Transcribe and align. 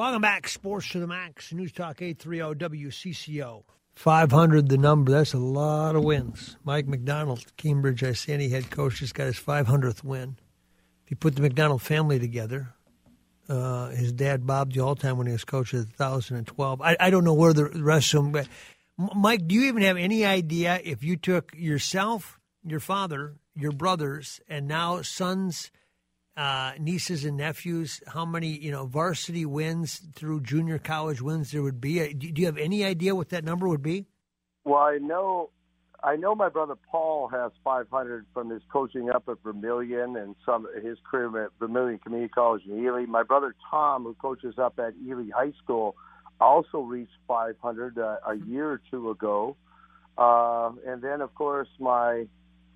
Welcome 0.00 0.22
back, 0.22 0.48
Sports 0.48 0.88
to 0.92 0.98
the 0.98 1.06
Max, 1.06 1.52
News 1.52 1.72
Talk 1.72 2.00
830 2.00 2.58
WCCO. 2.58 3.64
500 3.92 4.70
the 4.70 4.78
number. 4.78 5.12
That's 5.12 5.34
a 5.34 5.38
lot 5.38 5.94
of 5.94 6.02
wins. 6.02 6.56
Mike 6.64 6.88
McDonald, 6.88 7.44
Cambridge 7.58 8.00
Isanti 8.00 8.48
head 8.48 8.70
coach, 8.70 9.00
just 9.00 9.12
got 9.12 9.26
his 9.26 9.38
500th 9.38 10.02
win. 10.02 10.38
If 11.04 11.10
you 11.10 11.18
put 11.18 11.36
the 11.36 11.42
McDonald 11.42 11.82
family 11.82 12.18
together, 12.18 12.72
uh, 13.46 13.90
his 13.90 14.10
dad 14.10 14.46
Bob 14.46 14.72
the 14.72 14.80
all-time 14.80 15.18
when 15.18 15.26
he 15.26 15.34
was 15.34 15.44
coach 15.44 15.74
in 15.74 15.84
2012. 15.84 16.80
I, 16.80 16.96
I 16.98 17.10
don't 17.10 17.24
know 17.24 17.34
where 17.34 17.52
the 17.52 17.66
rest 17.66 18.14
of 18.14 18.22
them. 18.22 18.32
But 18.32 18.48
Mike, 18.96 19.46
do 19.46 19.54
you 19.54 19.64
even 19.64 19.82
have 19.82 19.98
any 19.98 20.24
idea 20.24 20.80
if 20.82 21.04
you 21.04 21.18
took 21.18 21.52
yourself, 21.54 22.40
your 22.64 22.80
father, 22.80 23.34
your 23.54 23.72
brothers, 23.72 24.40
and 24.48 24.66
now 24.66 25.02
sons, 25.02 25.70
uh, 26.36 26.72
nieces, 26.78 27.24
and 27.24 27.36
nephews, 27.36 28.00
how 28.06 28.24
many 28.24 28.48
you 28.48 28.70
know 28.70 28.86
varsity 28.86 29.44
wins 29.44 30.00
through 30.14 30.40
junior 30.40 30.78
college 30.78 31.20
wins 31.20 31.50
there 31.50 31.62
would 31.62 31.80
be? 31.80 32.14
Do, 32.14 32.32
do 32.32 32.40
you 32.40 32.46
have 32.46 32.58
any 32.58 32.84
idea 32.84 33.14
what 33.14 33.30
that 33.30 33.44
number 33.44 33.68
would 33.68 33.82
be? 33.82 34.06
Well, 34.64 34.78
I 34.78 34.98
know 34.98 35.50
I 36.02 36.16
know 36.16 36.34
my 36.34 36.48
brother 36.48 36.76
Paul 36.90 37.28
has 37.28 37.52
500 37.62 38.26
from 38.32 38.50
his 38.50 38.62
coaching 38.72 39.10
up 39.10 39.28
at 39.28 39.42
Vermilion 39.42 40.16
and 40.16 40.34
some 40.46 40.66
his 40.82 40.98
career 41.10 41.44
at 41.44 41.50
Vermilion 41.58 41.98
Community 41.98 42.30
College 42.30 42.62
in 42.66 42.84
Ely. 42.84 43.04
My 43.06 43.22
brother 43.22 43.54
Tom, 43.70 44.04
who 44.04 44.14
coaches 44.14 44.54
up 44.58 44.78
at 44.78 44.94
Ely 45.06 45.28
High 45.34 45.52
School, 45.62 45.96
also 46.40 46.80
reached 46.80 47.12
500 47.28 47.98
uh, 47.98 48.16
a 48.26 48.36
year 48.36 48.70
or 48.70 48.80
two 48.90 49.10
ago. 49.10 49.56
Uh, 50.16 50.72
and 50.86 51.02
then, 51.02 51.20
of 51.20 51.34
course, 51.34 51.68
my 51.78 52.26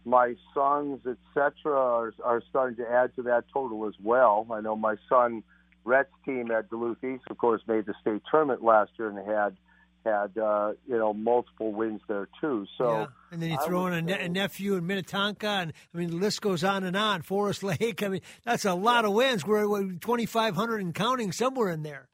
my 0.05 0.35
sons, 0.53 1.01
etc., 1.07 1.73
are, 1.73 2.13
are 2.23 2.43
starting 2.51 2.77
to 2.77 2.91
add 2.91 3.15
to 3.17 3.23
that 3.23 3.45
total 3.53 3.87
as 3.87 3.95
well. 4.03 4.47
I 4.53 4.61
know 4.61 4.77
my 4.77 4.97
son 5.09 5.43
Rhett's 5.85 6.13
team 6.25 6.51
at 6.51 6.71
Duluth 6.71 7.03
East, 7.05 7.25
of 7.31 7.39
course, 7.39 7.63
made 7.67 7.87
the 7.87 7.95
state 8.01 8.23
tournament 8.31 8.63
last 8.63 8.93
year 8.99 9.09
and 9.09 9.19
had 9.19 9.57
had 10.05 10.37
uh, 10.37 10.73
you 10.87 10.99
know 10.99 11.15
multiple 11.15 11.73
wins 11.73 12.01
there 12.09 12.29
too. 12.41 12.67
So 12.77 12.91
yeah. 12.91 13.07
and 13.33 13.43
then 13.43 13.51
you 13.51 13.59
throw 13.65 13.87
in 13.87 13.95
a, 13.95 14.03
ne- 14.03 14.25
a, 14.25 14.29
nephew 14.29 14.75
in 14.75 14.87
Minnetonka, 14.87 15.47
and 15.47 15.73
I 15.95 15.99
mean 15.99 16.11
the 16.11 16.17
list 16.17 16.43
goes 16.43 16.63
on 16.63 16.85
and 16.85 16.97
on. 16.97 17.23
Forest 17.23 17.63
Lake, 17.63 18.03
I 18.03 18.09
mean 18.09 18.21
that's 18.45 18.65
a 18.65 18.75
lot 18.75 19.05
of 19.05 19.13
wins. 19.13 19.47
We're, 19.47 19.69
we're 19.69 19.93
twenty 19.93 20.27
five 20.27 20.55
hundred 20.55 20.83
and 20.83 20.95
counting 20.95 21.33
somewhere 21.33 21.71
in 21.71 21.83
there. 21.83 22.09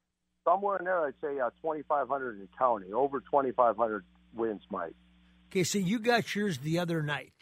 Somewhere 0.45 0.79
in 0.79 0.85
there, 0.85 1.05
I'd 1.05 1.15
say 1.21 1.39
uh, 1.39 1.51
twenty 1.61 1.83
five 1.83 2.09
hundred 2.09 2.39
and 2.39 2.49
counting. 2.59 2.93
Over 2.95 3.21
twenty 3.21 3.53
five 3.53 3.77
hundred 3.77 4.05
wins, 4.35 4.63
Mike. 4.71 4.95
Okay, 5.51 5.65
so 5.65 5.79
you 5.79 5.99
got 5.99 6.35
yours 6.35 6.59
the 6.59 6.79
other 6.79 7.03
night. 7.03 7.33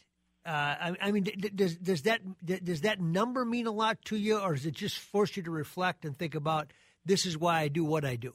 Uh, 0.49 0.51
I, 0.51 0.97
I, 1.03 1.13
mean, 1.13 1.27
does 1.55 1.77
does 1.77 2.03
that 2.03 2.21
does 2.65 2.81
that 2.81 3.03
number 3.03 3.45
mean 3.45 3.67
a 3.67 3.71
lot 3.71 4.03
to 4.07 4.17
you, 4.17 4.39
or 4.39 4.55
does 4.55 4.65
it 4.65 4.75
just 4.75 4.99
force 4.99 5.37
you 5.37 5.43
to 5.43 5.51
reflect 5.51 6.07
and 6.07 6.17
think 6.17 6.35
about 6.35 6.73
this 7.05 7.27
is 7.27 7.37
why 7.37 7.61
I 7.61 7.69
do 7.69 7.85
what 7.85 8.07
I 8.07 8.17
do? 8.17 8.33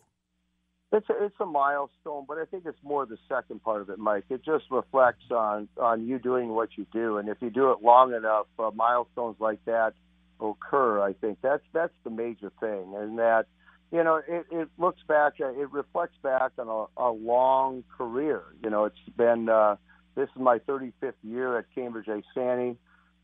It's 0.92 1.10
a, 1.10 1.26
it's 1.26 1.36
a 1.40 1.46
milestone, 1.48 2.26
but 2.28 2.38
I 2.38 2.46
think 2.46 2.68
it's 2.68 2.78
more 2.84 3.08
the 3.08 3.18
second 3.28 3.64
part 3.64 3.82
of 3.82 3.90
it, 3.90 3.98
Mike. 3.98 4.26
It 4.30 4.46
just 4.46 4.66
reflects 4.70 5.24
on 5.32 5.68
on 5.78 6.06
you 6.06 6.20
doing 6.20 6.50
what 6.50 6.70
you 6.78 6.86
do, 6.94 7.18
and 7.18 7.30
if 7.30 7.38
you 7.42 7.50
do 7.50 7.72
it 7.72 7.82
long 7.82 8.14
enough, 8.14 8.46
uh, 8.60 8.70
milestones 8.76 9.38
like 9.40 9.66
that 9.66 9.94
occur. 10.40 11.02
I 11.02 11.14
think 11.14 11.40
that's 11.42 11.64
that's 11.74 11.94
the 12.04 12.12
major 12.12 12.52
thing, 12.60 12.94
and 12.96 13.18
that 13.18 13.48
you 13.92 14.04
know 14.04 14.22
it, 14.28 14.46
it 14.52 14.70
looks 14.78 15.02
back, 15.08 15.40
it 15.40 15.72
reflects 15.72 16.18
back 16.22 16.52
on 16.60 16.68
a, 16.68 17.02
a 17.02 17.10
long 17.10 17.84
career. 17.98 18.44
You 18.64 18.70
know, 18.70 18.86
it's 18.86 18.98
been 19.18 19.50
uh, 19.50 19.78
this 20.16 20.30
is 20.36 20.42
my 20.42 20.60
35th 20.60 21.14
year 21.24 21.58
at 21.58 21.66
Cambridge 21.74 22.08
Isanti. 22.08 22.78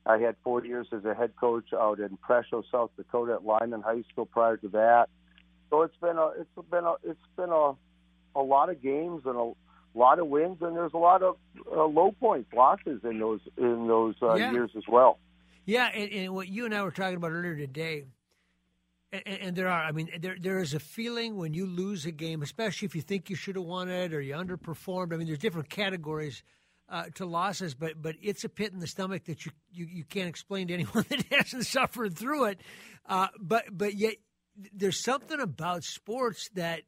I 0.05 0.17
had 0.17 0.35
four 0.43 0.65
years 0.65 0.87
as 0.91 1.05
a 1.05 1.13
head 1.13 1.33
coach 1.39 1.73
out 1.73 1.99
in 1.99 2.17
Presho, 2.17 2.63
South 2.71 2.91
Dakota 2.97 3.33
at 3.33 3.45
Lyman 3.45 3.81
High 3.81 4.03
School. 4.11 4.25
Prior 4.25 4.57
to 4.57 4.67
that. 4.69 5.09
So 5.69 5.83
it's 5.83 5.95
been 6.01 6.17
a 6.17 6.27
it's 6.39 6.69
been 6.71 6.83
a 6.83 6.93
it's 7.03 7.19
been 7.35 7.49
a 7.49 7.73
a 8.35 8.41
lot 8.41 8.69
of 8.69 8.81
games 8.81 9.23
and 9.25 9.35
a 9.35 9.51
lot 9.93 10.19
of 10.19 10.27
wins, 10.27 10.57
and 10.61 10.75
there's 10.75 10.93
a 10.93 10.97
lot 10.97 11.21
of 11.21 11.35
uh, 11.71 11.85
low 11.85 12.11
points, 12.19 12.51
losses 12.53 13.01
in 13.03 13.19
those 13.19 13.41
in 13.57 13.87
those 13.87 14.15
uh, 14.21 14.35
yeah. 14.35 14.51
years 14.51 14.71
as 14.75 14.83
well. 14.87 15.19
Yeah, 15.65 15.89
and, 15.93 16.11
and, 16.11 16.33
what 16.33 16.47
you 16.47 16.65
and 16.65 16.73
I 16.73 16.81
were 16.81 16.91
talking 16.91 17.17
about 17.17 17.31
earlier 17.31 17.55
today, 17.55 18.05
and, 19.11 19.23
and, 19.27 19.55
there 19.55 19.67
are, 19.67 19.83
I 19.83 19.91
mean, 19.91 20.09
there 20.19 20.37
there 20.39 20.59
is 20.59 20.73
a 20.73 20.79
feeling 20.79 21.37
when 21.37 21.53
you 21.53 21.67
lose 21.67 22.05
a 22.07 22.11
game, 22.11 22.41
especially 22.41 22.87
if 22.87 22.95
you 22.95 23.01
think 23.01 23.29
you 23.29 23.35
should 23.35 23.55
have 23.55 23.65
won 23.65 23.89
it 23.89 24.13
or 24.13 24.21
you 24.21 24.33
underperformed. 24.33 25.13
I 25.13 25.17
mean, 25.17 25.27
there's 25.27 25.39
different 25.39 25.69
categories. 25.69 26.41
Uh, 26.91 27.05
to 27.13 27.23
losses, 27.23 27.75
but 27.75 28.01
but 28.01 28.15
it's 28.19 28.43
a 28.43 28.49
pit 28.49 28.73
in 28.73 28.79
the 28.79 28.87
stomach 28.87 29.25
that 29.25 29.45
you 29.45 29.51
you, 29.71 29.85
you 29.85 30.03
can't 30.03 30.27
explain 30.27 30.69
to 30.69 30.73
anyone 30.73 31.05
that 31.09 31.23
hasn't 31.29 31.67
suffered 31.67 32.17
through 32.17 32.45
it. 32.45 32.61
Uh, 33.07 33.27
but 33.39 33.65
but 33.71 33.93
yet 33.93 34.15
there's 34.73 35.03
something 35.03 35.39
about 35.39 35.83
sports 35.83 36.49
that 36.55 36.81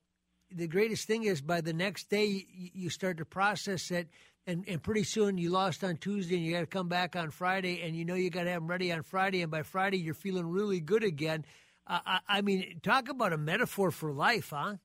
the 0.50 0.68
greatest 0.68 1.08
thing 1.08 1.24
is 1.24 1.42
by 1.42 1.62
the 1.62 1.74
next 1.74 2.10
day 2.10 2.46
you 2.74 2.90
start 2.90 3.18
to 3.18 3.26
process 3.26 3.92
it 3.92 4.10
and, 4.48 4.66
and 4.68 4.82
pretty 4.82 5.04
soon 5.04 5.38
you 5.38 5.50
lost 5.50 5.84
on 5.84 5.98
Tuesday 5.98 6.36
and 6.36 6.46
you 6.46 6.52
got 6.52 6.62
to 6.62 6.66
come 6.66 6.88
back 6.88 7.16
on 7.16 7.32
Friday 7.32 7.82
and 7.84 7.96
you 7.96 8.06
know 8.06 8.16
you 8.16 8.30
got 8.30 8.44
to 8.44 8.50
have 8.50 8.62
them 8.62 8.70
ready 8.70 8.92
on 8.92 9.04
Friday 9.04 9.42
and 9.42 9.52
by 9.52 9.64
Friday 9.64 9.98
you're 9.98 10.14
feeling 10.14 10.48
really 10.48 10.80
good 10.80 11.04
again. 11.04 11.46
Uh, 11.88 12.00
I, 12.06 12.20
I 12.28 12.42
mean, 12.42 12.80
talk 12.84 13.10
about 13.10 13.34
a 13.34 13.38
metaphor 13.38 13.92
for 13.92 14.12
life, 14.12 14.50
huh? 14.52 14.76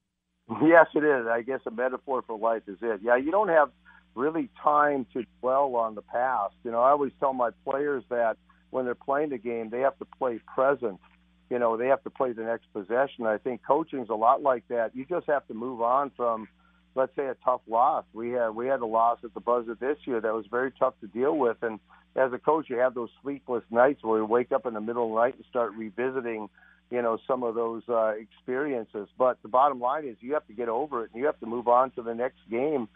Yes, 0.63 0.87
it 0.95 1.03
is. 1.03 1.27
I 1.27 1.43
guess 1.43 1.61
a 1.67 1.71
metaphor 1.71 2.23
for 2.27 2.39
life 2.39 2.63
is 2.69 2.79
it. 2.81 3.01
Yeah, 3.03 3.17
you 3.17 3.31
don't 3.31 3.49
have 3.49 3.71
really 4.17 4.49
time 4.63 5.07
to 5.13 5.25
dwell 5.41 5.77
on 5.77 5.95
the 5.95 6.03
past. 6.03 6.55
You 6.65 6.73
know, 6.73 6.81
I 6.81 6.91
always 6.91 7.13
tell 7.21 7.33
my 7.33 7.51
players 7.65 8.03
that 8.11 8.37
when 8.71 8.85
they're 8.85 8.95
playing 8.95 9.31
the 9.31 9.39
game, 9.39 9.71
they 9.71 9.81
have 9.81 9.99
to 9.99 10.05
play 10.05 10.41
present 10.55 10.99
you 11.51 11.59
know 11.59 11.77
they 11.77 11.87
have 11.89 12.03
to 12.05 12.11
play 12.11 12.33
the 12.33 12.43
next 12.43 12.73
possession. 12.73 13.27
I 13.27 13.39
think 13.39 13.63
coaching's 13.67 14.09
a 14.09 14.15
lot 14.15 14.43
like 14.43 14.67
that. 14.69 14.95
You 14.95 15.05
just 15.05 15.27
have 15.27 15.47
to 15.49 15.55
move 15.55 15.81
on 15.81 16.11
from, 16.17 16.49
let's 16.95 17.15
say, 17.15 17.27
a 17.27 17.37
tough 17.45 17.61
loss. 17.69 18.05
We 18.13 18.31
had 18.31 18.51
we 18.51 18.67
had 18.67 18.81
a 18.81 18.87
loss 18.87 19.19
at 19.23 19.35
the 19.35 19.41
buzzer 19.41 19.77
this 19.79 19.99
year 20.05 20.21
that 20.21 20.35
was 20.35 20.47
very 20.51 20.73
tough 20.73 20.95
to 21.01 21.07
deal 21.07 21.37
with, 21.37 21.59
and 21.63 21.79
as 22.17 22.33
a 22.33 22.39
coach, 22.39 22.67
you 22.69 22.79
have 22.79 22.95
those 22.95 23.11
sleepless 23.23 23.63
nights 23.71 24.03
where 24.03 24.19
you 24.19 24.25
wake 24.25 24.51
up 24.51 24.67
in 24.67 24.75
the 24.75 24.81
middle 24.81 25.05
of 25.05 25.11
the 25.11 25.21
night 25.21 25.37
and 25.37 25.45
start 25.51 25.73
revisiting, 25.75 26.49
you 26.91 27.03
know, 27.03 27.19
some 27.29 27.43
of 27.43 27.55
those 27.55 27.83
uh, 27.89 28.15
experiences. 28.19 29.07
But 29.19 29.39
the 29.43 29.49
bottom 29.49 29.81
line 29.81 30.07
is 30.07 30.17
you 30.21 30.33
have 30.33 30.47
to 30.47 30.55
get 30.55 30.69
over 30.69 31.05
it 31.05 31.11
and 31.13 31.21
you 31.21 31.27
have 31.27 31.39
to 31.41 31.47
move 31.47 31.69
on 31.69 31.91
to 31.93 32.03
the 32.03 32.15
next 32.15 32.39
game 32.51 32.89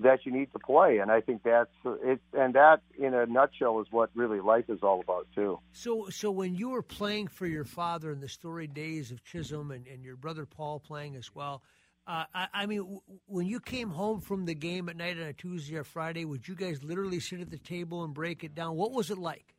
that 0.00 0.24
you 0.24 0.32
need 0.32 0.52
to 0.52 0.58
play. 0.58 0.98
And 0.98 1.10
I 1.10 1.20
think 1.20 1.42
that's 1.42 1.70
it. 1.84 2.20
And 2.32 2.54
that, 2.54 2.80
in 2.98 3.14
a 3.14 3.26
nutshell, 3.26 3.80
is 3.80 3.86
what 3.90 4.10
really 4.14 4.40
life 4.40 4.66
is 4.68 4.80
all 4.82 5.00
about 5.00 5.26
too. 5.34 5.58
So, 5.72 6.08
so 6.10 6.30
when 6.30 6.54
you 6.54 6.70
were 6.70 6.82
playing 6.82 7.28
for 7.28 7.46
your 7.46 7.64
father 7.64 8.10
in 8.10 8.20
the 8.20 8.28
storied 8.28 8.74
days 8.74 9.10
of 9.10 9.24
Chisholm, 9.24 9.70
and, 9.70 9.86
and 9.86 10.04
your 10.04 10.16
brother 10.16 10.46
Paul 10.46 10.80
playing 10.80 11.16
as 11.16 11.34
well. 11.34 11.62
Uh, 12.06 12.24
I, 12.34 12.48
I, 12.54 12.66
mean, 12.66 12.78
w- 12.78 13.00
when 13.26 13.46
you 13.46 13.60
came 13.60 13.90
home 13.90 14.22
from 14.22 14.46
the 14.46 14.54
game 14.54 14.88
at 14.88 14.96
night 14.96 15.18
on 15.18 15.24
a 15.24 15.34
Tuesday 15.34 15.76
or 15.76 15.84
Friday, 15.84 16.24
would 16.24 16.48
you 16.48 16.54
guys 16.54 16.82
literally 16.82 17.20
sit 17.20 17.40
at 17.40 17.50
the 17.50 17.58
table 17.58 18.02
and 18.02 18.14
break 18.14 18.42
it 18.44 18.54
down? 18.54 18.76
What 18.76 18.92
was 18.92 19.10
it 19.10 19.18
like? 19.18 19.54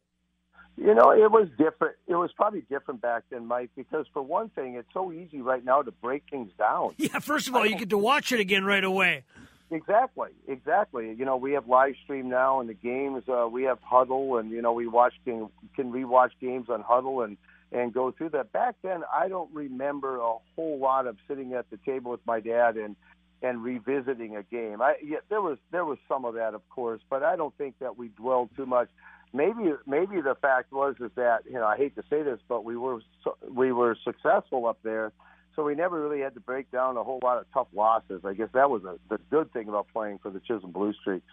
You 0.76 0.96
know, 0.96 1.12
it 1.12 1.30
was 1.30 1.50
different. 1.58 1.98
It 2.08 2.16
was 2.16 2.32
probably 2.36 2.62
different 2.62 3.02
back 3.02 3.24
then, 3.30 3.46
Mike, 3.46 3.70
because 3.76 4.06
for 4.14 4.22
one 4.22 4.50
thing, 4.50 4.76
it's 4.76 4.88
so 4.94 5.12
easy 5.12 5.42
right 5.42 5.64
now 5.64 5.82
to 5.82 5.92
break 5.92 6.24
things 6.32 6.52
down. 6.58 6.96
Yeah, 6.98 7.20
first 7.20 7.48
of 7.48 7.56
all, 7.56 7.66
you 7.66 7.76
get 7.76 7.90
to 7.90 7.98
watch 7.98 8.32
it 8.32 8.40
again 8.40 8.64
right 8.64 8.84
away. 8.84 9.26
Exactly, 9.72 10.30
exactly. 10.48 11.14
You 11.18 11.26
know, 11.26 11.38
we 11.38 11.52
have 11.54 11.68
live 11.68 11.94
stream 12.04 12.28
now, 12.28 12.60
and 12.60 12.68
the 12.68 12.74
games 12.74 13.24
uh, 13.30 13.48
we 13.48 13.64
have 13.64 13.78
Hudl, 13.82 14.40
and 14.40 14.50
you 14.50 14.62
know 14.64 14.74
we 14.74 14.88
watch 14.88 15.14
can 15.26 15.50
can 15.76 15.92
rewatch 15.92 16.32
games 16.42 16.70
on 16.70 16.84
Hudl 16.84 17.24
and 17.24 17.38
and 17.72 17.94
go 17.94 18.12
through 18.12 18.30
that. 18.30 18.52
Back 18.52 18.76
then, 18.82 19.04
I 19.14 19.28
don't 19.28 19.54
remember 19.54 20.18
a 20.18 20.34
whole 20.56 20.80
lot 20.80 21.06
of 21.06 21.18
sitting 21.28 21.54
at 21.54 21.70
the 21.70 21.78
table 21.86 22.10
with 22.12 22.26
my 22.26 22.40
dad 22.40 22.78
and 22.78 22.96
and 23.44 23.64
revisiting 23.64 24.36
a 24.36 24.44
game. 24.44 24.82
I 24.82 24.96
yeah, 25.04 25.18
there 25.30 25.42
was 25.42 25.60
there 25.72 25.86
was 25.86 26.00
some 26.08 26.26
of 26.26 26.34
that, 26.34 26.56
of 26.56 26.68
course, 26.70 27.02
but 27.08 27.22
I 27.22 27.36
don't 27.36 27.56
think 27.58 27.76
that 27.80 27.96
we 27.96 28.08
dwelled 28.08 28.50
too 28.56 28.66
much. 28.66 28.90
maybe 29.34 29.72
maybe 29.86 30.20
the 30.22 30.36
fact 30.42 30.72
was 30.72 30.96
is 31.00 31.12
that 31.16 31.42
you 31.46 31.54
know 31.54 31.66
I 31.68 31.78
hate 31.78 31.96
to 31.96 32.04
say 32.10 32.24
this, 32.24 32.40
but 32.48 32.66
we 32.66 32.76
were 32.76 33.02
so, 33.24 33.38
we 33.48 33.72
were 33.72 33.96
successful 34.04 34.66
up 34.66 34.80
there, 34.84 35.12
so 35.56 35.64
we 35.64 35.76
never 35.76 36.02
really 36.02 36.22
had 36.22 36.34
to 36.36 36.40
break 36.40 36.72
down 36.72 36.98
a 36.98 37.04
whole 37.04 37.20
lot 37.24 37.38
of 37.38 37.46
tough 37.54 37.68
losses. 37.74 38.22
I 38.26 38.34
guess 38.34 38.50
that 38.54 38.70
was 38.70 38.84
a, 38.84 38.98
the 39.10 39.20
good 39.30 39.52
thing 39.54 39.68
about 39.68 39.88
playing 39.92 40.20
for 40.22 40.32
the 40.32 40.40
Chisholm 40.40 40.72
Blue 40.72 40.94
Streaks. 40.94 41.28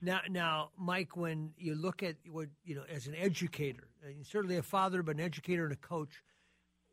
Now, 0.00 0.20
now, 0.28 0.70
Mike, 0.78 1.16
when 1.16 1.52
you 1.56 1.74
look 1.74 2.02
at 2.02 2.16
what 2.30 2.48
you 2.64 2.74
know 2.74 2.84
as 2.90 3.06
an 3.06 3.14
educator, 3.14 3.88
uh, 4.04 4.10
certainly 4.22 4.56
a 4.56 4.62
father, 4.62 5.02
but 5.02 5.16
an 5.16 5.22
educator 5.22 5.64
and 5.64 5.72
a 5.72 5.76
coach, 5.76 6.22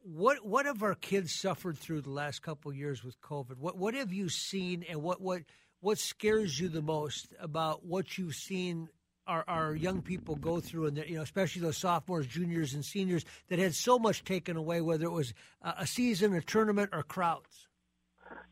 what 0.01 0.45
what 0.45 0.65
have 0.65 0.81
our 0.81 0.95
kids 0.95 1.33
suffered 1.33 1.77
through 1.77 2.01
the 2.01 2.09
last 2.09 2.41
couple 2.41 2.73
years 2.73 3.03
with 3.03 3.19
COVID? 3.21 3.57
What 3.57 3.77
what 3.77 3.93
have 3.95 4.13
you 4.13 4.29
seen, 4.29 4.85
and 4.87 5.03
what 5.03 5.21
what 5.21 5.41
what 5.81 5.97
scares 5.97 6.59
you 6.59 6.69
the 6.69 6.81
most 6.81 7.33
about 7.39 7.85
what 7.85 8.17
you've 8.17 8.35
seen 8.35 8.87
our, 9.27 9.43
our 9.47 9.75
young 9.75 10.01
people 10.01 10.35
go 10.35 10.59
through, 10.59 10.87
and 10.87 10.97
you 10.97 11.15
know, 11.15 11.21
especially 11.21 11.61
those 11.61 11.77
sophomores, 11.77 12.27
juniors, 12.27 12.73
and 12.73 12.83
seniors 12.83 13.25
that 13.49 13.59
had 13.59 13.75
so 13.75 13.99
much 13.99 14.23
taken 14.23 14.57
away, 14.57 14.81
whether 14.81 15.05
it 15.05 15.11
was 15.11 15.33
a 15.61 15.85
season, 15.85 16.33
a 16.33 16.41
tournament, 16.41 16.89
or 16.93 17.03
crowds. 17.03 17.67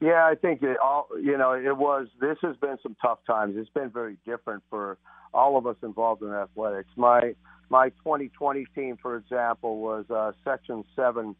Yeah, 0.01 0.25
I 0.25 0.35
think 0.35 0.61
it 0.61 0.77
all. 0.83 1.07
You 1.21 1.37
know, 1.37 1.53
it 1.53 1.77
was. 1.77 2.07
This 2.21 2.37
has 2.41 2.55
been 2.57 2.77
some 2.81 2.95
tough 3.01 3.19
times. 3.25 3.55
It's 3.57 3.69
been 3.69 3.89
very 3.89 4.17
different 4.25 4.63
for 4.69 4.97
all 5.33 5.57
of 5.57 5.67
us 5.67 5.75
involved 5.83 6.21
in 6.21 6.29
athletics. 6.29 6.89
My 6.95 7.33
my 7.69 7.89
2020 7.89 8.65
team, 8.75 8.97
for 9.01 9.15
example, 9.17 9.79
was 9.79 10.05
uh, 10.09 10.31
Section 10.43 10.83
Seven 10.95 11.35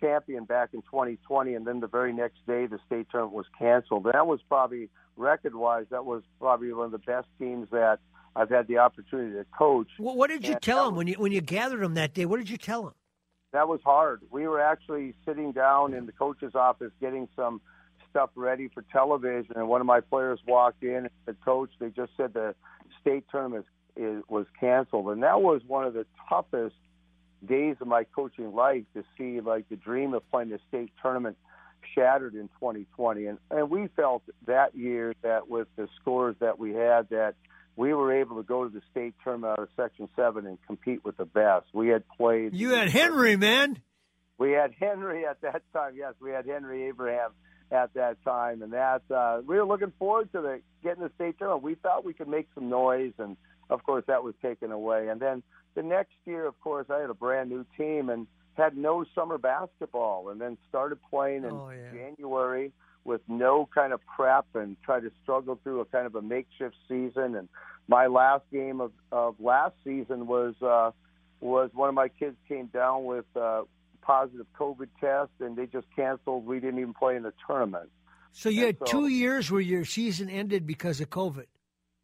champion 0.00 0.44
back 0.44 0.70
in 0.72 0.82
2020, 0.82 1.54
and 1.54 1.66
then 1.66 1.80
the 1.80 1.86
very 1.88 2.12
next 2.12 2.38
day 2.46 2.66
the 2.66 2.78
state 2.86 3.08
tournament 3.10 3.34
was 3.34 3.46
canceled. 3.58 4.04
That 4.12 4.26
was 4.26 4.40
probably 4.48 4.88
record-wise, 5.16 5.86
that 5.90 6.04
was 6.04 6.22
probably 6.38 6.72
one 6.72 6.86
of 6.86 6.92
the 6.92 6.98
best 6.98 7.26
teams 7.38 7.68
that 7.70 7.98
I've 8.36 8.50
had 8.50 8.68
the 8.68 8.78
opportunity 8.78 9.32
to 9.34 9.44
coach. 9.56 9.88
Well, 9.98 10.16
what 10.16 10.30
did 10.30 10.46
you 10.46 10.54
tell 10.56 10.86
them 10.86 10.96
when 10.96 11.06
you 11.06 11.14
when 11.14 11.32
you 11.32 11.40
gathered 11.40 11.80
them 11.80 11.94
that 11.94 12.14
day? 12.14 12.26
What 12.26 12.38
did 12.38 12.50
you 12.50 12.56
tell 12.56 12.82
them? 12.82 12.94
That 13.52 13.68
was 13.68 13.80
hard. 13.84 14.22
We 14.30 14.46
were 14.46 14.60
actually 14.60 15.14
sitting 15.24 15.52
down 15.52 15.94
in 15.94 16.06
the 16.06 16.12
coach's 16.12 16.54
office 16.54 16.92
getting 17.00 17.28
some 17.34 17.60
stuff 18.10 18.30
ready 18.34 18.68
for 18.68 18.82
television, 18.92 19.52
and 19.56 19.68
one 19.68 19.80
of 19.80 19.86
my 19.86 20.00
players 20.00 20.40
walked 20.46 20.82
in 20.82 20.96
and 20.96 21.10
said, 21.24 21.36
"Coach, 21.44 21.70
they 21.78 21.90
just 21.90 22.12
said 22.16 22.34
the 22.34 22.54
state 23.00 23.24
tournament 23.30 23.66
is, 23.96 24.22
was 24.28 24.46
canceled," 24.60 25.08
and 25.08 25.22
that 25.22 25.40
was 25.40 25.62
one 25.66 25.84
of 25.84 25.94
the 25.94 26.06
toughest 26.28 26.76
days 27.46 27.76
of 27.80 27.86
my 27.86 28.04
coaching 28.04 28.52
life 28.54 28.84
to 28.94 29.04
see 29.16 29.40
like 29.40 29.68
the 29.68 29.76
dream 29.76 30.14
of 30.14 30.28
playing 30.30 30.50
the 30.50 30.58
state 30.68 30.90
tournament 31.00 31.36
shattered 31.94 32.34
in 32.34 32.48
2020 32.60 33.26
and 33.26 33.38
and 33.50 33.70
we 33.70 33.86
felt 33.94 34.22
that 34.46 34.74
year 34.74 35.14
that 35.22 35.48
with 35.48 35.68
the 35.76 35.88
scores 36.00 36.34
that 36.40 36.58
we 36.58 36.72
had 36.72 37.08
that 37.08 37.34
we 37.78 37.94
were 37.94 38.12
able 38.12 38.36
to 38.36 38.42
go 38.42 38.64
to 38.64 38.70
the 38.70 38.82
state 38.90 39.14
tournament 39.22 39.52
out 39.52 39.60
of 39.60 39.68
Section 39.76 40.08
Seven 40.16 40.46
and 40.46 40.58
compete 40.66 41.04
with 41.04 41.16
the 41.16 41.24
best. 41.24 41.66
We 41.72 41.88
had 41.88 42.02
played. 42.08 42.52
You 42.52 42.70
had 42.70 42.90
Henry, 42.90 43.36
man. 43.36 43.78
We 44.36 44.50
had 44.50 44.72
Henry 44.78 45.24
at 45.24 45.40
that 45.42 45.62
time. 45.72 45.94
Yes, 45.96 46.14
we 46.20 46.32
had 46.32 46.44
Henry 46.44 46.88
Abraham 46.88 47.30
at 47.70 47.94
that 47.94 48.22
time, 48.24 48.62
and 48.62 48.72
that 48.72 49.02
uh, 49.14 49.42
we 49.46 49.56
were 49.56 49.64
looking 49.64 49.92
forward 49.96 50.30
to 50.32 50.40
the 50.40 50.60
getting 50.82 51.04
the 51.04 51.12
state 51.14 51.38
tournament. 51.38 51.62
We 51.62 51.76
thought 51.76 52.04
we 52.04 52.14
could 52.14 52.26
make 52.26 52.48
some 52.52 52.68
noise, 52.68 53.12
and 53.16 53.36
of 53.70 53.84
course 53.84 54.02
that 54.08 54.24
was 54.24 54.34
taken 54.42 54.72
away. 54.72 55.06
And 55.06 55.20
then 55.20 55.44
the 55.76 55.84
next 55.84 56.14
year, 56.26 56.48
of 56.48 56.60
course, 56.60 56.86
I 56.90 56.98
had 56.98 57.10
a 57.10 57.14
brand 57.14 57.48
new 57.48 57.64
team 57.76 58.10
and 58.10 58.26
had 58.54 58.76
no 58.76 59.04
summer 59.14 59.38
basketball, 59.38 60.30
and 60.30 60.40
then 60.40 60.58
started 60.68 60.98
playing 61.08 61.44
in 61.44 61.52
oh, 61.52 61.70
yeah. 61.70 61.92
January 61.92 62.72
with 63.08 63.22
no 63.26 63.68
kind 63.74 63.92
of 63.92 64.00
prep 64.06 64.46
and 64.54 64.76
try 64.84 65.00
to 65.00 65.10
struggle 65.22 65.58
through 65.64 65.80
a 65.80 65.84
kind 65.86 66.06
of 66.06 66.14
a 66.14 66.22
makeshift 66.22 66.76
season. 66.88 67.34
And 67.34 67.48
my 67.88 68.06
last 68.06 68.44
game 68.52 68.80
of, 68.80 68.92
of 69.10 69.34
last 69.40 69.74
season 69.82 70.26
was 70.26 70.54
uh, 70.62 70.92
was 71.40 71.70
one 71.72 71.88
of 71.88 71.94
my 71.94 72.08
kids 72.08 72.36
came 72.46 72.66
down 72.66 73.04
with 73.04 73.24
uh, 73.34 73.62
positive 74.02 74.46
COVID 74.58 74.88
test, 75.00 75.30
and 75.40 75.56
they 75.56 75.66
just 75.66 75.86
canceled. 75.96 76.44
We 76.46 76.60
didn't 76.60 76.80
even 76.80 76.94
play 76.94 77.16
in 77.16 77.22
the 77.22 77.32
tournament. 77.46 77.90
So 78.32 78.50
you 78.50 78.66
and 78.66 78.78
had 78.78 78.88
so, 78.88 79.00
two 79.00 79.08
years 79.08 79.50
where 79.50 79.60
your 79.60 79.84
season 79.84 80.28
ended 80.28 80.66
because 80.66 81.00
of 81.00 81.08
COVID. 81.08 81.46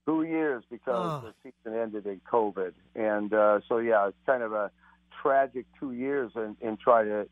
Two 0.06 0.22
years 0.22 0.64
because 0.70 1.22
oh. 1.24 1.28
the 1.28 1.34
season 1.42 1.78
ended 1.78 2.06
in 2.06 2.20
COVID, 2.30 2.72
and 2.94 3.32
uh, 3.32 3.60
so 3.68 3.78
yeah, 3.78 4.08
it's 4.08 4.16
kind 4.26 4.42
of 4.42 4.52
a 4.52 4.70
tragic 5.22 5.66
two 5.78 5.92
years 5.92 6.32
and, 6.34 6.56
and 6.62 6.78
try 6.78 7.04
to 7.04 7.28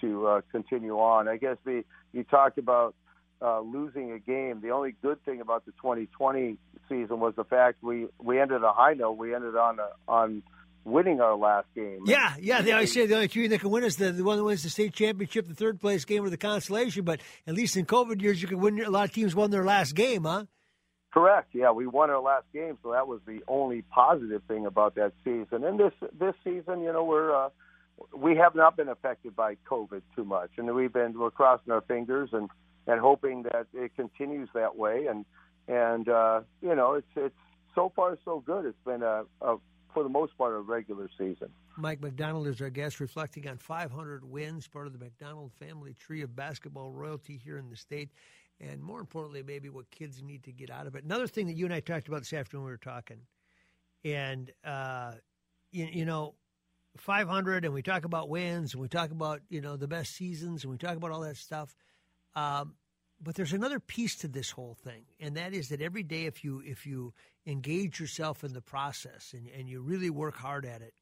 to 0.00 0.26
uh, 0.26 0.40
continue 0.50 0.98
on. 0.98 1.28
I 1.28 1.36
guess 1.36 1.56
the 1.64 1.84
you 2.12 2.24
talked 2.24 2.58
about 2.58 2.94
uh, 3.42 3.60
losing 3.60 4.12
a 4.12 4.18
game. 4.18 4.60
The 4.60 4.70
only 4.70 4.94
good 5.02 5.22
thing 5.24 5.40
about 5.40 5.64
the 5.64 5.72
2020 5.72 6.56
season 6.88 7.20
was 7.20 7.34
the 7.36 7.44
fact 7.44 7.82
we 7.82 8.06
we 8.18 8.40
ended 8.40 8.62
a 8.62 8.72
high 8.72 8.94
note. 8.94 9.12
We 9.12 9.34
ended 9.34 9.56
on 9.56 9.78
a, 9.78 9.88
on 10.06 10.42
winning 10.84 11.20
our 11.20 11.36
last 11.36 11.66
game. 11.74 12.02
Yeah, 12.06 12.34
yeah. 12.40 12.62
They 12.62 12.72
always 12.72 12.92
say 12.92 13.06
the 13.06 13.14
only 13.14 13.28
team 13.28 13.50
that 13.50 13.60
can 13.60 13.70
win 13.70 13.84
is 13.84 13.96
the, 13.96 14.12
the 14.12 14.24
one 14.24 14.38
that 14.38 14.44
wins 14.44 14.62
the 14.62 14.70
state 14.70 14.92
championship, 14.92 15.48
the 15.48 15.54
third 15.54 15.80
place 15.80 16.04
game, 16.04 16.24
or 16.24 16.30
the 16.30 16.36
consolation. 16.36 17.04
But 17.04 17.20
at 17.46 17.54
least 17.54 17.76
in 17.76 17.86
COVID 17.86 18.20
years, 18.22 18.40
you 18.40 18.48
can 18.48 18.60
win. 18.60 18.80
A 18.82 18.90
lot 18.90 19.08
of 19.08 19.14
teams 19.14 19.34
won 19.34 19.50
their 19.50 19.64
last 19.64 19.94
game, 19.94 20.24
huh? 20.24 20.44
Correct. 21.12 21.48
Yeah, 21.52 21.72
we 21.72 21.86
won 21.86 22.08
our 22.08 22.22
last 22.22 22.46
game, 22.54 22.78
so 22.82 22.92
that 22.92 23.06
was 23.06 23.20
the 23.26 23.40
only 23.46 23.82
positive 23.82 24.42
thing 24.48 24.64
about 24.64 24.94
that 24.94 25.12
season. 25.24 25.64
And 25.64 25.78
this 25.78 25.92
this 26.18 26.34
season, 26.42 26.80
you 26.80 26.92
know, 26.92 27.04
we're 27.04 27.34
uh, 27.34 27.50
we 28.16 28.36
have 28.36 28.54
not 28.54 28.76
been 28.76 28.88
affected 28.88 29.36
by 29.36 29.56
COVID 29.68 30.02
too 30.16 30.24
much, 30.24 30.50
and 30.56 30.74
we've 30.74 30.92
been 30.92 31.18
we're 31.18 31.30
crossing 31.30 31.70
our 31.72 31.82
fingers 31.82 32.30
and 32.32 32.48
and 32.86 33.00
hoping 33.00 33.44
that 33.44 33.66
it 33.72 33.94
continues 33.96 34.48
that 34.54 34.76
way. 34.76 35.06
And 35.06 35.24
and 35.68 36.08
uh, 36.08 36.40
you 36.60 36.74
know, 36.74 36.94
it's 36.94 37.06
it's 37.16 37.34
so 37.74 37.92
far 37.94 38.18
so 38.24 38.40
good. 38.40 38.64
It's 38.66 38.84
been 38.84 39.02
a, 39.02 39.24
a 39.40 39.56
for 39.94 40.02
the 40.02 40.08
most 40.08 40.36
part 40.36 40.54
a 40.54 40.60
regular 40.60 41.08
season. 41.18 41.48
Mike 41.76 42.00
McDonald 42.00 42.46
is 42.46 42.60
our 42.60 42.70
guest, 42.70 43.00
reflecting 43.00 43.48
on 43.48 43.56
500 43.56 44.24
wins, 44.24 44.66
part 44.66 44.86
of 44.86 44.92
the 44.92 44.98
McDonald 44.98 45.52
family 45.52 45.94
tree 45.94 46.22
of 46.22 46.34
basketball 46.36 46.92
royalty 46.92 47.40
here 47.42 47.58
in 47.58 47.70
the 47.70 47.76
state, 47.76 48.10
and 48.60 48.82
more 48.82 49.00
importantly, 49.00 49.42
maybe 49.42 49.68
what 49.68 49.90
kids 49.90 50.22
need 50.22 50.42
to 50.44 50.52
get 50.52 50.70
out 50.70 50.86
of 50.86 50.94
it. 50.94 51.04
Another 51.04 51.26
thing 51.26 51.46
that 51.46 51.54
you 51.54 51.64
and 51.64 51.74
I 51.74 51.80
talked 51.80 52.08
about 52.08 52.20
this 52.20 52.32
afternoon, 52.32 52.66
we 52.66 52.70
were 52.72 52.76
talking, 52.76 53.20
and 54.04 54.50
uh, 54.64 55.12
you, 55.70 55.88
you 55.90 56.04
know, 56.04 56.34
500, 56.98 57.64
and 57.64 57.72
we 57.72 57.82
talk 57.82 58.04
about 58.04 58.28
wins, 58.28 58.74
and 58.74 58.82
we 58.82 58.88
talk 58.88 59.10
about 59.10 59.40
you 59.48 59.60
know 59.60 59.76
the 59.76 59.88
best 59.88 60.14
seasons, 60.14 60.64
and 60.64 60.70
we 60.70 60.78
talk 60.78 60.96
about 60.96 61.10
all 61.10 61.20
that 61.20 61.36
stuff. 61.36 61.74
Um, 62.34 62.74
but 63.20 63.36
there's 63.36 63.52
another 63.52 63.78
piece 63.78 64.16
to 64.16 64.28
this 64.28 64.50
whole 64.50 64.74
thing, 64.82 65.04
and 65.20 65.36
that 65.36 65.54
is 65.54 65.68
that 65.68 65.80
every 65.80 66.02
day, 66.02 66.24
if 66.26 66.42
you 66.42 66.62
if 66.64 66.86
you 66.86 67.14
engage 67.46 68.00
yourself 68.00 68.42
in 68.42 68.52
the 68.52 68.60
process 68.60 69.32
and, 69.32 69.48
and 69.56 69.68
you 69.68 69.80
really 69.80 70.10
work 70.10 70.36
hard 70.36 70.66
at 70.66 70.82
it, 70.82 70.94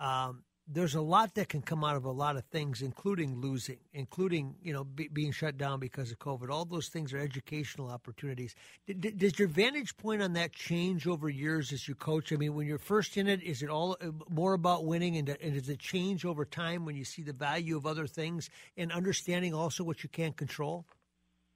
um, 0.00 0.42
there's 0.68 0.94
a 0.96 1.00
lot 1.00 1.34
that 1.34 1.48
can 1.48 1.62
come 1.62 1.84
out 1.84 1.96
of 1.96 2.04
a 2.04 2.10
lot 2.10 2.36
of 2.36 2.44
things, 2.46 2.82
including 2.82 3.40
losing, 3.40 3.78
including 3.92 4.56
you 4.62 4.72
know 4.72 4.84
be, 4.84 5.08
being 5.08 5.30
shut 5.30 5.56
down 5.56 5.78
because 5.78 6.10
of 6.10 6.18
COVID. 6.18 6.50
All 6.50 6.64
those 6.64 6.88
things 6.88 7.12
are 7.12 7.18
educational 7.18 7.88
opportunities. 7.88 8.54
D- 8.86 8.94
d- 8.94 9.10
does 9.12 9.38
your 9.38 9.48
vantage 9.48 9.96
point 9.96 10.22
on 10.22 10.32
that 10.32 10.52
change 10.52 11.06
over 11.06 11.28
years 11.28 11.72
as 11.72 11.86
you 11.86 11.94
coach? 11.94 12.32
I 12.32 12.36
mean, 12.36 12.54
when 12.54 12.66
you're 12.66 12.78
first 12.78 13.16
in 13.16 13.28
it, 13.28 13.42
is 13.42 13.62
it 13.62 13.70
all 13.70 13.96
uh, 14.00 14.10
more 14.28 14.54
about 14.54 14.84
winning, 14.84 15.16
and, 15.16 15.28
and 15.28 15.54
does 15.54 15.68
it 15.68 15.78
change 15.78 16.24
over 16.24 16.44
time 16.44 16.84
when 16.84 16.96
you 16.96 17.04
see 17.04 17.22
the 17.22 17.32
value 17.32 17.76
of 17.76 17.86
other 17.86 18.06
things 18.06 18.50
and 18.76 18.90
understanding 18.90 19.54
also 19.54 19.84
what 19.84 20.02
you 20.02 20.08
can't 20.08 20.36
control? 20.36 20.84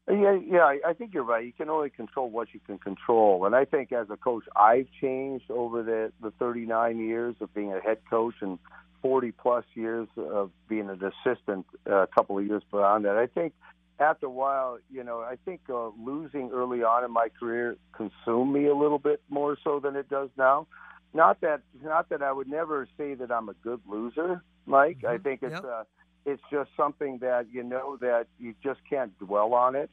Yeah, 0.09 0.39
yeah, 0.45 0.75
I 0.87 0.93
think 0.93 1.15
you're 1.15 1.23
right. 1.23 1.45
You 1.45 1.53
can 1.53 1.69
only 1.69 1.91
control 1.91 2.31
what 2.31 2.49
you 2.53 2.61
can 2.61 2.79
control, 2.79 3.45
and 3.45 3.55
I 3.55 3.65
think 3.65 3.93
as 3.93 4.09
a 4.11 4.17
coach, 4.17 4.45
I've 4.57 4.89
changed 5.01 5.51
over 5.51 5.83
the 5.83 6.13
the 6.21 6.31
39 6.33 6.99
years 6.99 7.35
of 7.41 7.53
being 7.55 7.73
a 7.73 7.81
head 7.81 7.99
coach 8.09 8.35
and 8.41 8.59
40 9.03 9.33
plus 9.33 9.65
years 9.75 10.09
of 10.17 10.51
being 10.69 10.89
an 10.89 11.01
assistant, 11.03 11.67
uh, 11.89 12.03
a 12.03 12.07
couple 12.07 12.39
of 12.39 12.47
years 12.47 12.63
beyond 12.71 13.05
that. 13.05 13.17
I 13.17 13.27
think 13.27 13.55
after 13.99 14.27
a 14.27 14.31
while, 14.31 14.79
you 14.91 15.05
know, 15.05 15.21
I 15.21 15.37
think 15.45 15.61
uh, 15.69 15.89
losing 15.99 16.51
early 16.53 16.83
on 16.83 17.05
in 17.05 17.11
my 17.11 17.29
career 17.39 17.77
consumed 17.93 18.53
me 18.53 18.67
a 18.67 18.75
little 18.75 18.99
bit 18.99 19.21
more 19.29 19.57
so 19.63 19.79
than 19.79 19.97
it 19.97 20.09
does 20.09 20.31
now. 20.37 20.67
Not 21.13 21.41
that, 21.41 21.63
not 21.83 22.09
that 22.11 22.23
I 22.23 22.33
would 22.33 22.49
never 22.49 22.89
say 22.97 23.15
that 23.15 23.31
I'm 23.31 23.49
a 23.49 23.55
good 23.55 23.81
loser, 23.87 24.43
Mike. 24.67 24.99
Mm-hmm. 24.99 25.07
I 25.07 25.19
think 25.19 25.43
it's, 25.43 25.53
yep. 25.53 25.65
uh, 25.65 25.85
it's 26.25 26.43
just 26.51 26.71
something 26.77 27.19
that 27.19 27.47
you 27.53 27.63
know 27.63 27.97
that 28.01 28.27
you 28.39 28.55
just 28.63 28.81
can't 28.89 29.17
dwell 29.19 29.55
on 29.55 29.75
it, 29.75 29.91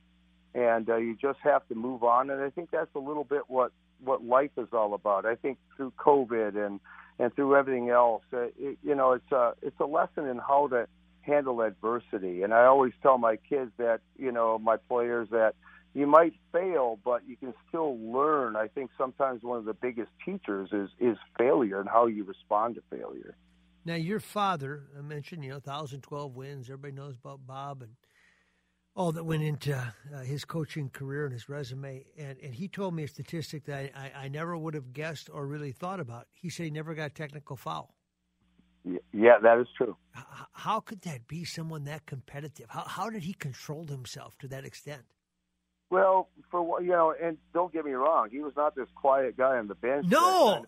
and 0.54 0.90
uh, 0.90 0.98
you 0.98 1.18
just 1.20 1.40
have 1.44 1.68
to 1.70 1.76
move 1.76 2.04
on. 2.04 2.30
And 2.30 2.42
I 2.42 2.50
think 2.50 2.70
that's 2.72 2.94
a 2.96 3.00
little 3.00 3.24
bit 3.24 3.44
what 3.48 3.72
what 4.04 4.24
life 4.24 4.52
is 4.58 4.68
all 4.74 4.94
about. 4.94 5.26
I 5.26 5.36
think 5.36 5.58
through 5.76 5.92
COVID 5.98 6.56
and 6.56 6.80
and 7.20 7.34
through 7.36 7.56
everything 7.56 7.90
else. 7.90 8.24
Uh, 8.32 8.48
it, 8.58 8.78
you 8.84 8.96
know, 8.96 9.14
it's 9.14 9.32
a 9.32 9.54
it's 9.62 9.80
a 9.80 9.86
lesson 9.86 10.28
in 10.28 10.38
how 10.38 10.68
to 10.68 10.88
handle 11.22 11.62
adversity. 11.62 12.44
And 12.44 12.54
I 12.54 12.66
always 12.66 12.94
tell 13.02 13.18
my 13.18 13.38
kids 13.38 13.72
that 13.78 14.02
you 14.18 14.32
know 14.32 14.58
my 14.58 14.78
players 14.78 15.30
that 15.32 15.56
you 15.94 16.08
might 16.08 16.34
fail, 16.52 17.00
but 17.04 17.28
you 17.28 17.36
can 17.36 17.54
still 17.68 17.98
learn. 18.00 18.56
I 18.56 18.68
think 18.68 18.92
sometimes 18.98 19.44
one 19.44 19.58
of 19.58 19.66
the 19.66 19.74
biggest 19.74 20.12
teachers 20.24 20.70
is 20.72 20.90
is 21.00 21.18
failure 21.38 21.80
and 21.80 21.90
how 21.90 22.08
you 22.08 22.24
respond 22.24 22.76
to 22.76 22.82
failure. 22.90 23.36
Now, 23.86 23.96
your 23.96 24.20
father, 24.20 24.84
I 24.98 25.02
mentioned, 25.02 25.46
you 25.46 25.50
know, 25.52 25.62
1,012 25.64 26.36
wins. 26.36 26.66
Everybody 26.70 26.94
knows 26.94 27.16
about 27.16 27.48
Bob 27.48 27.82
and 27.82 27.92
all 28.98 29.12
that 29.12 29.24
went 29.24 29.44
into 29.44 29.76
uh, 29.76 30.20
his 30.22 30.44
coaching 30.44 30.90
career 30.90 31.26
and 31.26 31.32
his 31.32 31.48
resume. 31.48 32.04
And, 32.18 32.36
and 32.44 32.56
he 32.56 32.68
told 32.68 32.96
me 32.96 33.04
a 33.04 33.08
statistic 33.08 33.66
that 33.66 33.92
I, 33.96 34.24
I 34.24 34.28
never 34.28 34.58
would 34.58 34.74
have 34.74 34.92
guessed 34.92 35.30
or 35.32 35.46
really 35.46 35.72
thought 35.72 36.00
about. 36.00 36.26
He 36.34 36.50
said 36.50 36.64
he 36.64 36.72
never 36.72 36.96
got 36.96 37.12
a 37.12 37.14
technical 37.14 37.56
foul. 37.56 37.94
Yeah, 39.14 39.38
that 39.44 39.60
is 39.60 39.68
true. 39.78 39.96
How 40.54 40.80
could 40.80 41.02
that 41.02 41.28
be 41.28 41.46
someone 41.46 41.84
that 41.84 42.08
competitive? 42.08 42.68
How, 42.70 42.86
how 42.88 43.10
did 43.10 43.22
he 43.22 43.34
control 43.34 43.86
himself 43.86 44.36
to 44.40 44.48
that 44.48 44.66
extent? 44.66 45.04
Well, 45.90 46.30
for 46.50 46.82
you 46.82 46.90
know, 46.90 47.14
and 47.22 47.38
don't 47.54 47.72
get 47.72 47.86
me 47.86 47.92
wrong, 47.92 48.30
he 48.32 48.40
was 48.40 48.54
not 48.58 48.76
this 48.76 48.88
quiet 48.96 49.38
guy 49.38 49.58
on 49.58 49.68
the 49.68 49.76
bench. 49.76 50.06
No, 50.10 50.66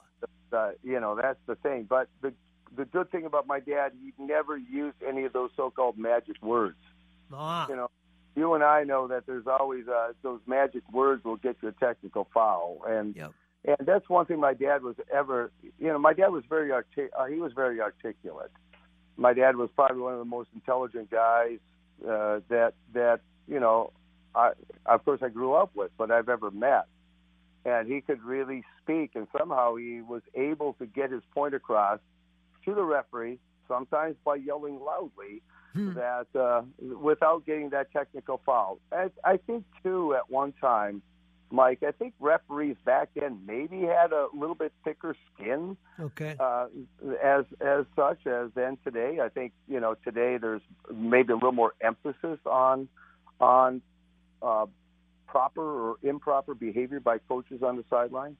that, 0.52 0.58
uh, 0.58 0.72
you 0.82 1.00
know 1.00 1.18
that's 1.22 1.40
the 1.46 1.56
thing. 1.56 1.88
But 1.90 2.08
the 2.22 2.34
the 2.78 2.86
good 2.86 3.12
thing 3.12 3.26
about 3.26 3.46
my 3.46 3.60
dad, 3.60 3.92
he 4.02 4.14
never 4.18 4.58
used 4.58 4.98
any 5.06 5.26
of 5.26 5.34
those 5.34 5.50
so-called 5.58 5.98
magic 5.98 6.42
words. 6.42 6.78
Ah. 7.34 7.68
You 7.68 7.76
know, 7.76 7.90
I 8.80 8.84
know 8.84 9.08
that 9.08 9.26
there's 9.26 9.48
always 9.48 9.88
uh, 9.88 10.14
those 10.22 10.40
magic 10.48 10.84
words 10.92 11.24
will 11.24 11.38
get 11.38 11.58
you 11.62 11.70
a 11.70 11.72
technical 11.74 12.28
foul, 12.34 12.80
and 12.88 13.16
yep. 13.16 13.34
and 13.66 13.88
that's 13.88 14.08
one 14.10 14.26
thing 14.26 14.40
my 14.40 14.54
dad 14.54 14.84
was 14.84 14.96
ever. 15.14 15.52
You 15.80 15.88
know, 15.88 16.00
my 16.00 16.14
dad 16.14 16.30
was 16.30 16.44
very 16.50 16.72
artic- 16.72 17.12
uh, 17.18 17.26
he 17.26 17.36
was 17.36 17.54
very 17.54 17.82
articulate. 17.82 18.52
My 19.18 19.34
dad 19.34 19.58
was 19.58 19.70
probably 19.76 20.02
one 20.02 20.14
of 20.14 20.20
the 20.20 20.26
most 20.26 20.50
intelligent 20.54 21.10
guys 21.12 21.60
uh, 22.04 22.40
that 22.50 22.74
that 22.94 23.20
you 23.48 23.60
know 23.60 23.92
I, 24.36 24.52
of 24.86 25.04
course, 25.04 25.22
I 25.24 25.30
grew 25.30 25.54
up 25.54 25.76
with, 25.76 25.92
but 25.98 26.12
I've 26.12 26.30
ever 26.30 26.52
met. 26.52 26.88
And 27.66 27.92
he 27.92 28.02
could 28.02 28.24
really 28.24 28.64
speak, 28.82 29.12
and 29.16 29.28
somehow 29.38 29.76
he 29.76 30.02
was 30.02 30.22
able 30.34 30.74
to 30.74 30.86
get 30.86 31.12
his 31.12 31.22
point 31.34 31.54
across 31.54 32.00
to 32.66 32.74
the 32.74 32.84
referee, 32.84 33.40
sometimes 33.68 34.16
by 34.24 34.36
yelling 34.36 34.80
loudly, 34.80 35.42
hmm. 35.80 35.94
that 35.94 36.28
uh, 36.40 36.62
without 36.80 37.46
getting 37.46 37.70
that 37.72 37.92
technical 37.92 38.42
foul. 38.46 38.80
And 38.92 39.12
I 39.24 39.38
think 39.38 39.66
too, 39.84 40.14
at 40.16 40.30
one 40.30 40.54
time, 40.54 41.02
Mike, 41.52 41.82
I 41.82 41.92
think 41.92 42.14
referees 42.20 42.76
back 42.86 43.10
then 43.16 43.42
maybe 43.46 43.82
had 43.82 44.12
a 44.12 44.28
little 44.34 44.56
bit 44.56 44.72
thicker 44.84 45.16
skin. 45.34 45.78
Okay. 46.00 46.36
Uh, 46.40 46.68
as 47.24 47.46
as 47.60 47.86
such 47.96 48.28
as 48.28 48.52
then 48.54 48.78
today, 48.84 49.20
I 49.20 49.30
think 49.30 49.54
you 49.68 49.80
know 49.80 49.96
today 50.04 50.38
there's 50.38 50.62
maybe 50.94 51.34
a 51.34 51.36
little 51.36 51.52
more 51.52 51.74
emphasis 51.82 52.40
on 52.46 52.88
on 53.40 53.82
uh, 54.42 54.66
proper 55.30 55.62
or 55.62 55.98
improper 56.04 56.54
behavior 56.54 57.00
by 57.00 57.18
coaches 57.18 57.62
on 57.64 57.78
the 57.78 57.86
sideline? 57.90 58.36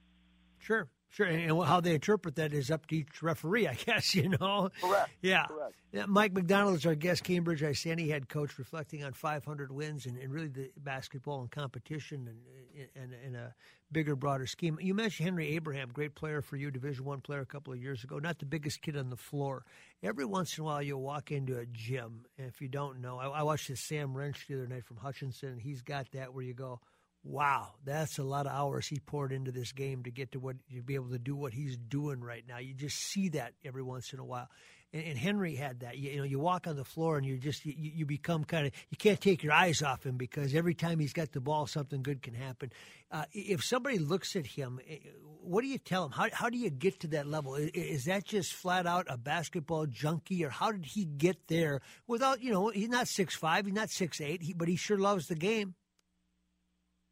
Sure. 0.58 0.86
Sure, 1.10 1.26
and 1.26 1.64
how 1.64 1.80
they 1.80 1.94
interpret 1.94 2.36
that 2.36 2.52
is 2.52 2.70
up 2.70 2.86
to 2.86 2.96
each 2.96 3.20
referee, 3.20 3.66
I 3.66 3.74
guess. 3.86 4.14
You 4.14 4.28
know. 4.28 4.70
Correct. 4.80 5.10
Yeah. 5.22 5.46
Correct. 5.46 5.74
yeah 5.92 6.06
Mike 6.06 6.32
McDonald 6.32 6.76
is 6.76 6.86
our 6.86 6.94
guest, 6.94 7.24
Cambridge 7.24 7.62
Isanti 7.62 8.08
head 8.08 8.28
coach, 8.28 8.58
reflecting 8.58 9.02
on 9.02 9.12
500 9.12 9.72
wins 9.72 10.06
and, 10.06 10.16
and 10.16 10.32
really 10.32 10.48
the 10.48 10.70
basketball 10.76 11.40
and 11.40 11.50
competition 11.50 12.28
and, 12.28 12.88
and, 12.94 13.12
and 13.24 13.36
a 13.36 13.54
bigger, 13.90 14.14
broader 14.14 14.46
scheme. 14.46 14.78
You 14.80 14.94
mentioned 14.94 15.26
Henry 15.26 15.48
Abraham, 15.56 15.90
great 15.92 16.14
player 16.14 16.42
for 16.42 16.56
you, 16.56 16.70
Division 16.70 17.04
One 17.04 17.20
player 17.20 17.40
a 17.40 17.46
couple 17.46 17.72
of 17.72 17.80
years 17.80 18.04
ago. 18.04 18.20
Not 18.20 18.38
the 18.38 18.46
biggest 18.46 18.80
kid 18.80 18.96
on 18.96 19.10
the 19.10 19.16
floor. 19.16 19.64
Every 20.04 20.24
once 20.24 20.56
in 20.56 20.62
a 20.62 20.64
while, 20.64 20.80
you'll 20.80 21.02
walk 21.02 21.32
into 21.32 21.58
a 21.58 21.66
gym, 21.66 22.24
and 22.38 22.46
if 22.46 22.60
you 22.60 22.68
don't 22.68 23.00
know, 23.00 23.18
I, 23.18 23.26
I 23.26 23.42
watched 23.42 23.66
this 23.66 23.80
Sam 23.80 24.16
Wrench 24.16 24.46
the 24.46 24.54
other 24.54 24.68
night 24.68 24.84
from 24.84 24.98
Hutchinson, 24.98 25.50
and 25.50 25.60
he's 25.60 25.82
got 25.82 26.12
that 26.12 26.32
where 26.32 26.44
you 26.44 26.54
go 26.54 26.80
wow, 27.22 27.74
that's 27.84 28.18
a 28.18 28.22
lot 28.22 28.46
of 28.46 28.52
hours 28.52 28.86
he 28.86 28.98
poured 28.98 29.32
into 29.32 29.52
this 29.52 29.72
game 29.72 30.02
to 30.04 30.10
get 30.10 30.32
to 30.32 30.40
what 30.40 30.56
to 30.74 30.82
be 30.82 30.94
able 30.94 31.10
to 31.10 31.18
do 31.18 31.36
what 31.36 31.52
he's 31.52 31.76
doing 31.76 32.20
right 32.20 32.44
now. 32.48 32.58
You 32.58 32.74
just 32.74 32.98
see 32.98 33.28
that 33.30 33.52
every 33.64 33.82
once 33.82 34.12
in 34.12 34.18
a 34.18 34.24
while. 34.24 34.48
And, 34.92 35.04
and 35.04 35.18
Henry 35.18 35.54
had 35.54 35.80
that. 35.80 35.98
You, 35.98 36.10
you, 36.10 36.18
know, 36.18 36.24
you 36.24 36.38
walk 36.38 36.66
on 36.66 36.76
the 36.76 36.84
floor 36.84 37.18
and 37.18 37.26
you 37.26 37.36
just 37.36 37.64
you, 37.66 37.74
you 37.76 38.06
become 38.06 38.44
kind 38.44 38.66
of 38.66 38.72
you 38.88 38.96
can't 38.96 39.20
take 39.20 39.42
your 39.42 39.52
eyes 39.52 39.82
off 39.82 40.04
him 40.04 40.16
because 40.16 40.54
every 40.54 40.74
time 40.74 40.98
he's 40.98 41.12
got 41.12 41.32
the 41.32 41.40
ball, 41.40 41.66
something 41.66 42.02
good 42.02 42.22
can 42.22 42.34
happen. 42.34 42.72
Uh, 43.12 43.24
if 43.32 43.62
somebody 43.62 43.98
looks 43.98 44.34
at 44.34 44.46
him, 44.46 44.80
eh, 44.88 44.98
what 45.42 45.60
do 45.62 45.68
you 45.68 45.78
tell 45.78 46.06
him? 46.06 46.12
How 46.12 46.28
how 46.32 46.48
do 46.48 46.56
you 46.56 46.70
get 46.70 47.00
to 47.00 47.08
that 47.08 47.26
level? 47.26 47.54
Is, 47.54 47.70
is 47.70 48.04
that 48.06 48.24
just 48.24 48.54
flat 48.54 48.86
out 48.86 49.06
a 49.08 49.18
basketball 49.18 49.86
junkie, 49.86 50.44
or 50.44 50.50
how 50.50 50.72
did 50.72 50.86
he 50.86 51.04
get 51.04 51.48
there 51.48 51.82
without 52.06 52.42
you 52.42 52.50
know 52.50 52.68
he's 52.68 52.88
not 52.88 53.08
six 53.08 53.36
five, 53.36 53.66
he's 53.66 53.74
not 53.74 53.90
six 53.90 54.20
eight, 54.22 54.42
he, 54.42 54.54
but 54.54 54.68
he 54.68 54.76
sure 54.76 54.98
loves 54.98 55.28
the 55.28 55.34
game. 55.34 55.74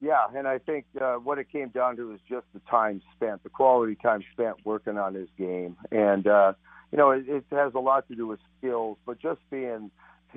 Yeah, 0.00 0.26
and 0.35 0.47
I 0.47 0.59
think 0.59 0.85
uh, 1.00 1.14
what 1.14 1.38
it 1.38 1.50
came 1.50 1.71
down 1.71 1.97
to 1.97 2.12
is 2.12 2.21
just 2.28 2.47
the 2.55 2.61
time 2.71 3.02
spent, 3.17 3.43
the 3.43 3.49
quality 3.49 3.97
time 3.97 4.23
spent 4.33 4.57
working 4.64 4.97
on 4.97 5.14
his 5.14 5.28
game, 5.37 5.76
and 5.90 6.26
uh, 6.26 6.52
you 6.93 6.99
know 6.99 7.11
it, 7.11 7.25
it 7.28 7.45
has 7.50 7.75
a 7.75 7.81
lot 7.81 8.07
to 8.09 8.14
do 8.14 8.26
with 8.28 8.38
skills, 8.59 8.97
but 9.05 9.19
just 9.19 9.40
being, 9.50 9.90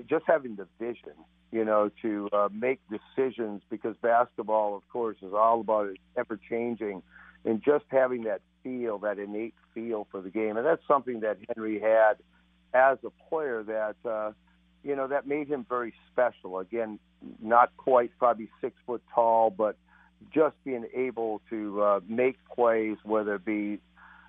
just 0.10 0.26
having 0.26 0.56
the 0.56 0.68
vision, 0.80 1.14
you 1.52 1.64
know, 1.64 1.92
to 2.02 2.28
uh, 2.34 2.50
make 2.52 2.80
decisions 2.90 3.62
because 3.70 3.96
basketball, 4.02 4.76
of 4.76 4.88
course, 4.90 5.18
is 5.22 5.32
all 5.32 5.62
about 5.62 5.90
it 5.90 5.98
ever 6.18 6.40
changing, 6.50 7.04
and 7.46 7.62
just 7.64 7.86
having 7.90 8.24
that 8.24 8.42
feel, 8.64 8.98
that 8.98 9.20
innate 9.20 9.54
feel 9.76 10.08
for 10.10 10.22
the 10.22 10.32
game, 10.32 10.58
and 10.58 10.66
that's 10.66 10.86
something 10.88 11.20
that 11.20 11.38
Henry 11.54 11.80
had 11.80 12.14
as 12.74 12.98
a 13.06 13.12
player 13.30 13.62
that. 13.62 13.96
Uh, 14.10 14.32
you 14.84 14.96
know, 14.96 15.08
that 15.08 15.28
made 15.28 15.48
him 15.48 15.66
very 15.68 15.94
special. 16.12 16.60
Again, 16.60 17.00
not 17.42 17.76
quite 17.78 18.12
probably 18.18 18.50
six 18.62 18.76
foot 18.86 19.02
tall, 19.14 19.50
but 19.50 19.78
just 20.34 20.56
being 20.64 20.86
able 20.94 21.42
to 21.50 21.82
uh, 21.82 22.00
make 22.08 22.38
plays, 22.56 22.98
whether 23.04 23.36
it 23.36 23.46
be 23.46 23.80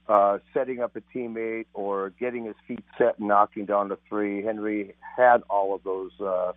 uh, 0.08 0.38
setting 0.52 0.80
up 0.80 0.96
a 0.96 1.00
teammate 1.16 1.66
or 1.74 2.10
getting 2.10 2.44
his 2.46 2.56
feet 2.66 2.84
set 2.98 3.18
and 3.18 3.28
knocking 3.28 3.66
down 3.66 3.88
the 3.88 3.98
three. 4.08 4.42
Henry 4.42 4.94
had 5.16 5.42
all 5.48 5.74
of 5.74 5.82
those 5.84 6.12
uh, 6.20 6.52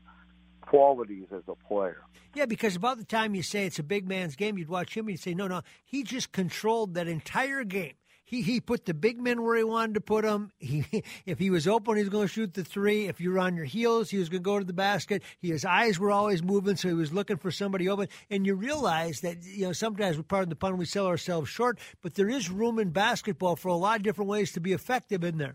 qualities 0.61 1.27
as 1.31 1.43
a 1.47 1.55
player. 1.67 2.01
Yeah, 2.33 2.45
because 2.45 2.75
about 2.75 2.97
the 2.97 3.05
time 3.05 3.33
you 3.33 3.43
say 3.43 3.65
it's 3.65 3.79
a 3.79 3.83
big 3.83 4.07
man's 4.07 4.35
game, 4.35 4.57
you'd 4.57 4.67
watch 4.67 4.95
him 4.95 5.05
and 5.05 5.11
you'd 5.11 5.21
say, 5.21 5.33
no, 5.33 5.47
no, 5.47 5.61
he 5.85 6.03
just 6.03 6.31
controlled 6.31 6.95
that 6.95 7.07
entire 7.07 7.63
game 7.63 7.93
he 8.25 8.41
he 8.41 8.59
put 8.59 8.85
the 8.85 8.93
big 8.93 9.21
men 9.21 9.43
where 9.43 9.55
he 9.55 9.63
wanted 9.63 9.93
to 9.93 10.01
put 10.01 10.25
them. 10.25 10.51
He 10.57 10.85
if 11.25 11.39
he 11.39 11.49
was 11.49 11.67
open, 11.67 11.95
he 11.95 12.01
was 12.01 12.09
going 12.09 12.27
to 12.27 12.33
shoot 12.33 12.53
the 12.53 12.63
three. 12.63 13.07
If 13.07 13.21
you 13.21 13.31
were 13.31 13.39
on 13.39 13.55
your 13.55 13.65
heels, 13.65 14.09
he 14.09 14.17
was 14.17 14.29
going 14.29 14.43
to 14.43 14.49
go 14.49 14.59
to 14.59 14.65
the 14.65 14.73
basket. 14.73 15.23
He, 15.39 15.49
his 15.49 15.63
eyes 15.63 15.99
were 15.99 16.11
always 16.11 16.43
moving, 16.43 16.75
so 16.75 16.87
he 16.87 16.93
was 16.93 17.13
looking 17.13 17.37
for 17.37 17.51
somebody 17.51 17.87
open. 17.87 18.07
And 18.29 18.45
you 18.45 18.55
realize 18.55 19.21
that 19.21 19.43
you 19.43 19.67
know 19.67 19.73
sometimes, 19.73 20.21
pardon 20.27 20.49
the 20.49 20.55
pun, 20.55 20.77
we 20.77 20.85
sell 20.85 21.07
ourselves 21.07 21.49
short, 21.49 21.79
but 22.01 22.15
there 22.15 22.29
is 22.29 22.49
room 22.49 22.79
in 22.79 22.89
basketball 22.89 23.55
for 23.55 23.69
a 23.69 23.75
lot 23.75 23.97
of 23.97 24.03
different 24.03 24.29
ways 24.29 24.51
to 24.53 24.59
be 24.59 24.73
effective 24.73 25.23
in 25.23 25.37
there. 25.37 25.53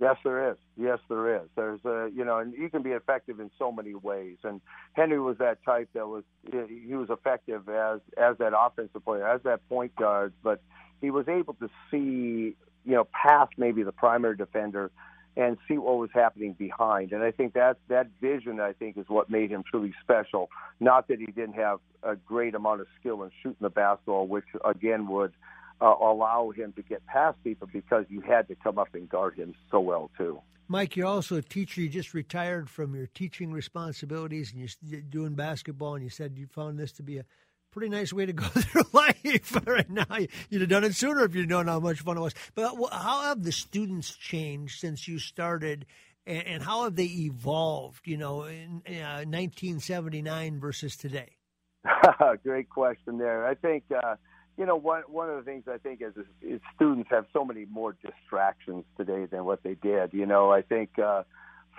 Yes, 0.00 0.16
there 0.22 0.52
is. 0.52 0.56
Yes, 0.76 0.98
there 1.08 1.42
is. 1.42 1.48
There's 1.56 1.84
a 1.84 2.08
you 2.14 2.24
know, 2.24 2.38
and 2.38 2.54
you 2.54 2.70
can 2.70 2.82
be 2.82 2.90
effective 2.90 3.40
in 3.40 3.50
so 3.58 3.72
many 3.72 3.94
ways. 3.94 4.36
And 4.44 4.60
Henry 4.92 5.18
was 5.18 5.38
that 5.38 5.64
type 5.64 5.88
that 5.94 6.06
was 6.06 6.22
he 6.52 6.94
was 6.94 7.08
effective 7.10 7.68
as 7.68 8.00
as 8.16 8.38
that 8.38 8.52
offensive 8.56 9.04
player, 9.04 9.26
as 9.26 9.42
that 9.42 9.68
point 9.68 9.96
guard, 9.96 10.34
but 10.42 10.60
he 11.00 11.10
was 11.10 11.28
able 11.28 11.54
to 11.54 11.68
see, 11.90 12.56
you 12.84 12.94
know, 12.94 13.06
past 13.12 13.52
maybe 13.56 13.82
the 13.82 13.92
primary 13.92 14.36
defender 14.36 14.90
and 15.36 15.56
see 15.68 15.78
what 15.78 15.98
was 15.98 16.10
happening 16.12 16.52
behind. 16.54 17.12
And 17.12 17.22
I 17.22 17.30
think 17.30 17.54
that 17.54 17.78
that 17.88 18.08
vision, 18.20 18.58
I 18.58 18.72
think, 18.72 18.96
is 18.98 19.06
what 19.08 19.30
made 19.30 19.50
him 19.50 19.62
truly 19.62 19.94
special. 20.02 20.50
Not 20.80 21.06
that 21.08 21.20
he 21.20 21.26
didn't 21.26 21.54
have 21.54 21.78
a 22.02 22.16
great 22.16 22.56
amount 22.56 22.80
of 22.80 22.88
skill 22.98 23.22
in 23.22 23.30
shooting 23.40 23.58
the 23.60 23.70
basketball, 23.70 24.26
which 24.26 24.46
again 24.64 25.06
would 25.08 25.32
uh, 25.80 25.94
allow 26.00 26.50
him 26.50 26.72
to 26.72 26.82
get 26.82 27.06
past 27.06 27.38
people 27.44 27.68
because 27.72 28.04
you 28.08 28.20
had 28.20 28.48
to 28.48 28.56
come 28.56 28.78
up 28.78 28.88
and 28.94 29.08
guard 29.08 29.36
him 29.36 29.54
so 29.70 29.78
well 29.78 30.10
too. 30.18 30.40
Mike, 30.70 30.96
you're 30.96 31.06
also 31.06 31.36
a 31.36 31.42
teacher. 31.42 31.80
You 31.80 31.88
just 31.88 32.12
retired 32.12 32.68
from 32.68 32.94
your 32.94 33.06
teaching 33.06 33.52
responsibilities, 33.52 34.52
and 34.52 34.68
you're 34.82 35.00
doing 35.00 35.34
basketball. 35.34 35.94
And 35.94 36.04
you 36.04 36.10
said 36.10 36.36
you 36.36 36.46
found 36.46 36.78
this 36.78 36.92
to 36.92 37.02
be 37.02 37.18
a 37.18 37.24
pretty 37.70 37.88
nice 37.88 38.12
way 38.12 38.26
to 38.26 38.32
go 38.32 38.44
through 38.46 38.82
life 38.92 39.56
right 39.66 39.90
now. 39.90 40.04
You'd 40.50 40.62
have 40.62 40.70
done 40.70 40.84
it 40.84 40.94
sooner 40.94 41.24
if 41.24 41.34
you'd 41.34 41.48
known 41.48 41.66
how 41.66 41.80
much 41.80 42.00
fun 42.00 42.16
it 42.16 42.20
was. 42.20 42.34
But 42.54 42.74
how 42.92 43.22
have 43.22 43.42
the 43.42 43.52
students 43.52 44.14
changed 44.14 44.80
since 44.80 45.06
you 45.08 45.18
started, 45.18 45.86
and, 46.26 46.62
how 46.62 46.84
have 46.84 46.96
they 46.96 47.04
evolved? 47.04 48.06
You 48.06 48.18
know, 48.18 48.44
in 48.44 48.82
uh, 48.86 49.24
1979 49.24 50.60
versus 50.60 50.96
today. 50.96 51.36
Great 52.42 52.68
question 52.68 53.18
there. 53.18 53.46
I 53.46 53.54
think. 53.54 53.84
Uh, 53.90 54.16
you 54.58 54.66
know, 54.66 54.74
one 54.74 55.02
one 55.06 55.30
of 55.30 55.36
the 55.36 55.42
things 55.42 55.64
I 55.72 55.78
think 55.78 56.02
is, 56.02 56.16
is, 56.16 56.26
is 56.42 56.60
students 56.74 57.08
have 57.10 57.26
so 57.32 57.44
many 57.44 57.64
more 57.64 57.96
distractions 58.04 58.84
today 58.96 59.24
than 59.26 59.44
what 59.44 59.62
they 59.62 59.74
did. 59.74 60.12
You 60.12 60.26
know, 60.26 60.50
I 60.50 60.62
think 60.62 60.98
uh, 60.98 61.22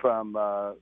from 0.00 0.34
uh, 0.34 0.72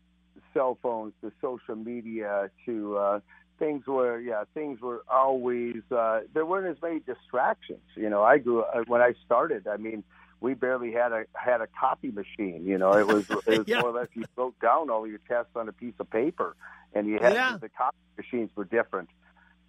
cell 0.55 0.79
phones 0.81 1.13
to 1.23 1.33
social 1.41 1.75
media 1.75 2.51
to 2.67 2.97
uh, 2.97 3.21
things 3.59 3.87
were 3.87 4.19
yeah 4.21 4.45
things 4.55 4.81
were 4.81 5.03
always 5.09 5.83
uh, 5.91 6.21
there 6.33 6.47
weren't 6.47 6.67
as 6.67 6.81
many 6.83 7.01
distractions. 7.01 7.83
You 7.95 8.11
know, 8.11 8.23
I 8.23 8.39
grew 8.39 8.63
uh, 8.63 8.85
when 8.87 9.01
I 9.01 9.15
started. 9.25 9.67
I 9.67 9.77
mean, 9.77 10.05
we 10.41 10.55
barely 10.55 10.93
had 10.93 11.13
a 11.13 11.25
had 11.35 11.61
a 11.61 11.67
copy 11.67 12.11
machine. 12.11 12.65
You 12.65 12.79
know, 12.79 12.93
it 12.93 13.07
was 13.07 13.29
it 13.47 13.47
was 13.59 13.69
yeah. 13.69 13.81
more 13.81 13.91
or 13.91 14.01
less 14.01 14.09
you 14.15 14.25
wrote 14.37 14.59
down 14.61 14.91
all 14.91 15.07
your 15.07 15.21
tests 15.29 15.53
on 15.57 15.69
a 15.69 15.73
piece 15.73 15.95
of 15.99 16.11
paper, 16.11 16.57
and 16.95 17.07
you 17.07 17.19
had 17.21 17.35
yeah. 17.35 17.57
the 17.61 17.69
copy 17.69 17.97
machines 18.17 18.51
were 18.55 18.65
different. 18.65 19.11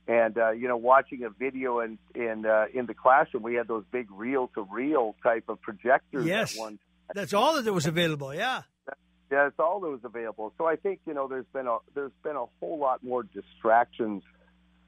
And 0.07 0.37
uh, 0.37 0.51
you 0.51 0.67
know, 0.67 0.77
watching 0.77 1.23
a 1.23 1.29
video 1.29 1.79
in 1.79 1.97
in 2.15 2.45
uh, 2.45 2.65
in 2.73 2.85
the 2.85 2.93
classroom, 2.93 3.43
we 3.43 3.55
had 3.55 3.67
those 3.67 3.83
big 3.91 4.07
reel 4.11 4.49
to 4.55 4.67
reel 4.71 5.15
type 5.23 5.45
of 5.49 5.61
projectors. 5.61 6.25
Yes, 6.25 6.57
one 6.57 6.79
that's 7.13 7.33
all 7.33 7.61
that 7.61 7.73
was 7.73 7.87
available. 7.87 8.33
Yeah 8.33 8.61
It's 9.31 9.59
all 9.59 9.79
that 9.81 9.89
was 9.89 9.99
available. 10.03 10.53
So 10.57 10.65
I 10.65 10.75
think 10.75 10.99
you 11.05 11.13
know 11.13 11.27
there's 11.27 11.45
been 11.53 11.67
a 11.67 11.77
there's 11.93 12.11
been 12.23 12.35
a 12.35 12.45
whole 12.59 12.79
lot 12.79 13.03
more 13.03 13.23
distractions 13.23 14.23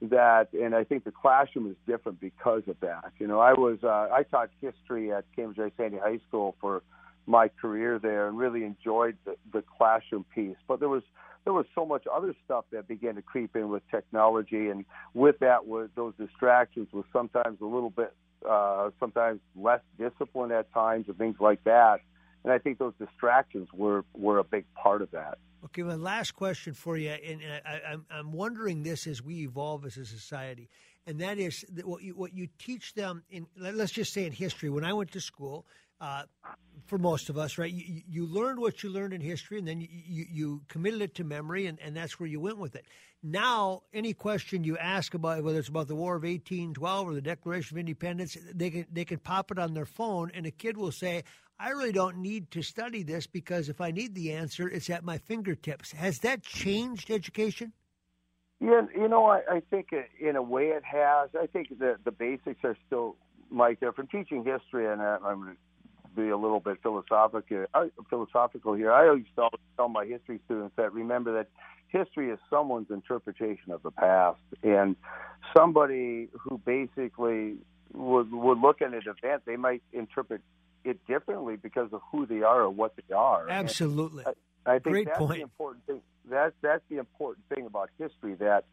that, 0.01 0.47
and 0.53 0.73
I 0.73 0.83
think 0.83 1.03
the 1.03 1.11
classroom 1.11 1.69
is 1.69 1.77
different 1.87 2.19
because 2.19 2.63
of 2.67 2.79
that. 2.81 3.11
You 3.19 3.27
know, 3.27 3.39
I 3.39 3.53
was 3.53 3.79
uh, 3.83 4.09
I 4.11 4.23
taught 4.23 4.49
history 4.59 5.13
at 5.13 5.25
Cambridge 5.35 5.73
Isanti 5.77 5.99
High 6.01 6.19
School 6.27 6.55
for 6.59 6.81
my 7.27 7.49
career 7.49 7.99
there, 7.99 8.27
and 8.27 8.37
really 8.37 8.63
enjoyed 8.63 9.17
the, 9.25 9.35
the 9.53 9.63
classroom 9.77 10.25
piece. 10.33 10.57
But 10.67 10.79
there 10.79 10.89
was 10.89 11.03
there 11.43 11.53
was 11.53 11.65
so 11.73 11.85
much 11.85 12.05
other 12.11 12.35
stuff 12.45 12.65
that 12.71 12.87
began 12.87 13.15
to 13.15 13.21
creep 13.21 13.55
in 13.55 13.69
with 13.69 13.83
technology, 13.89 14.69
and 14.69 14.85
with 15.13 15.39
that 15.39 15.67
was 15.67 15.89
those 15.95 16.13
distractions 16.17 16.87
was 16.91 17.05
sometimes 17.13 17.61
a 17.61 17.65
little 17.65 17.89
bit, 17.89 18.13
uh, 18.49 18.89
sometimes 18.99 19.39
less 19.55 19.81
discipline 19.99 20.51
at 20.51 20.71
times, 20.73 21.05
and 21.07 21.17
things 21.17 21.37
like 21.39 21.63
that. 21.63 22.01
And 22.43 22.51
I 22.51 22.57
think 22.57 22.79
those 22.79 22.93
distractions 22.99 23.69
were 23.73 24.03
were 24.13 24.39
a 24.39 24.43
big 24.43 24.65
part 24.75 25.01
of 25.01 25.11
that. 25.11 25.37
Okay, 25.65 25.83
my 25.83 25.95
last 25.95 26.31
question 26.31 26.73
for 26.73 26.97
you, 26.97 27.11
and 27.11 27.39
I, 27.65 27.93
am 27.93 28.05
I'm 28.09 28.31
wondering 28.31 28.81
this 28.81 29.05
as 29.05 29.21
we 29.21 29.41
evolve 29.41 29.85
as 29.85 29.95
a 29.97 30.05
society, 30.05 30.69
and 31.05 31.21
that 31.21 31.37
is 31.37 31.63
that 31.73 31.85
what 31.85 32.01
you 32.01 32.15
what 32.15 32.33
you 32.33 32.47
teach 32.57 32.93
them 32.95 33.23
in 33.29 33.45
let's 33.55 33.91
just 33.91 34.11
say 34.11 34.25
in 34.25 34.31
history. 34.31 34.69
When 34.69 34.83
I 34.83 34.93
went 34.93 35.11
to 35.11 35.21
school, 35.21 35.67
uh, 36.01 36.23
for 36.87 36.97
most 36.97 37.29
of 37.29 37.37
us, 37.37 37.59
right, 37.59 37.71
you, 37.71 38.01
you 38.09 38.25
learned 38.25 38.59
what 38.59 38.81
you 38.81 38.89
learned 38.89 39.13
in 39.13 39.21
history, 39.21 39.59
and 39.59 39.67
then 39.67 39.79
you, 39.79 39.87
you, 39.91 40.25
you 40.29 40.61
committed 40.67 41.01
it 41.01 41.15
to 41.15 41.23
memory, 41.23 41.67
and, 41.67 41.79
and 41.79 41.95
that's 41.95 42.19
where 42.19 42.27
you 42.27 42.39
went 42.39 42.57
with 42.57 42.75
it. 42.75 42.85
Now, 43.21 43.83
any 43.93 44.13
question 44.13 44.63
you 44.63 44.79
ask 44.79 45.13
about 45.13 45.43
whether 45.43 45.59
it's 45.59 45.67
about 45.69 45.87
the 45.87 45.95
War 45.95 46.15
of 46.15 46.23
1812 46.23 47.07
or 47.07 47.13
the 47.13 47.21
Declaration 47.21 47.77
of 47.77 47.79
Independence, 47.79 48.35
they 48.51 48.71
can 48.71 48.87
they 48.91 49.05
can 49.05 49.19
pop 49.19 49.51
it 49.51 49.59
on 49.59 49.75
their 49.75 49.85
phone, 49.85 50.31
and 50.33 50.47
a 50.47 50.51
kid 50.51 50.75
will 50.75 50.91
say, 50.91 51.23
I 51.61 51.69
really 51.69 51.91
don't 51.91 52.17
need 52.17 52.49
to 52.51 52.63
study 52.63 53.03
this 53.03 53.27
because 53.27 53.69
if 53.69 53.81
I 53.81 53.91
need 53.91 54.15
the 54.15 54.33
answer, 54.33 54.67
it's 54.67 54.89
at 54.89 55.03
my 55.03 55.19
fingertips. 55.19 55.91
Has 55.91 56.17
that 56.19 56.41
changed 56.41 57.11
education? 57.11 57.71
Yeah, 58.59 58.81
you 58.95 59.07
know, 59.07 59.27
I, 59.27 59.41
I 59.47 59.61
think 59.69 59.89
in 60.19 60.35
a 60.35 60.41
way 60.41 60.69
it 60.69 60.83
has. 60.83 61.29
I 61.39 61.45
think 61.45 61.77
the 61.77 61.97
the 62.03 62.11
basics 62.11 62.61
are 62.63 62.75
still 62.87 63.15
like 63.51 63.79
there 63.79 63.91
from 63.91 64.07
teaching 64.07 64.43
history, 64.43 64.91
and 64.91 65.01
uh, 65.01 65.19
I'm 65.23 65.41
going 65.43 65.55
to 65.55 66.21
be 66.21 66.29
a 66.29 66.37
little 66.37 66.59
bit 66.59 66.77
philosophical. 66.81 67.65
Uh, 67.75 67.85
philosophical 68.09 68.73
here. 68.73 68.91
I 68.91 69.07
always 69.09 69.25
tell, 69.35 69.49
tell 69.77 69.89
my 69.89 70.05
history 70.05 70.39
students 70.45 70.73
that 70.77 70.93
remember 70.93 71.33
that 71.33 71.49
history 71.89 72.31
is 72.31 72.39
someone's 72.49 72.89
interpretation 72.89 73.71
of 73.71 73.83
the 73.83 73.91
past, 73.91 74.39
and 74.63 74.95
somebody 75.55 76.29
who 76.33 76.57
basically 76.57 77.57
would 77.93 78.31
would 78.31 78.57
look 78.57 78.81
at 78.81 78.93
an 78.93 79.01
event, 79.05 79.43
they 79.45 79.57
might 79.57 79.83
interpret 79.93 80.41
it 80.83 81.05
differently 81.07 81.55
because 81.55 81.91
of 81.93 82.01
who 82.11 82.25
they 82.25 82.41
are 82.41 82.61
or 82.61 82.69
what 82.69 82.93
they 82.95 83.13
are. 83.13 83.49
Absolutely. 83.49 84.25
I, 84.25 84.31
I, 84.65 84.79
think 84.79 84.93
Great 84.93 85.07
that's 85.07 85.19
point. 85.19 85.37
the 85.37 85.41
important 85.41 85.85
thing. 85.85 86.01
That's 86.29 86.53
that's 86.61 86.83
the 86.89 86.97
important 86.97 87.45
thing 87.53 87.65
about 87.65 87.89
history. 87.97 88.35
That 88.35 88.65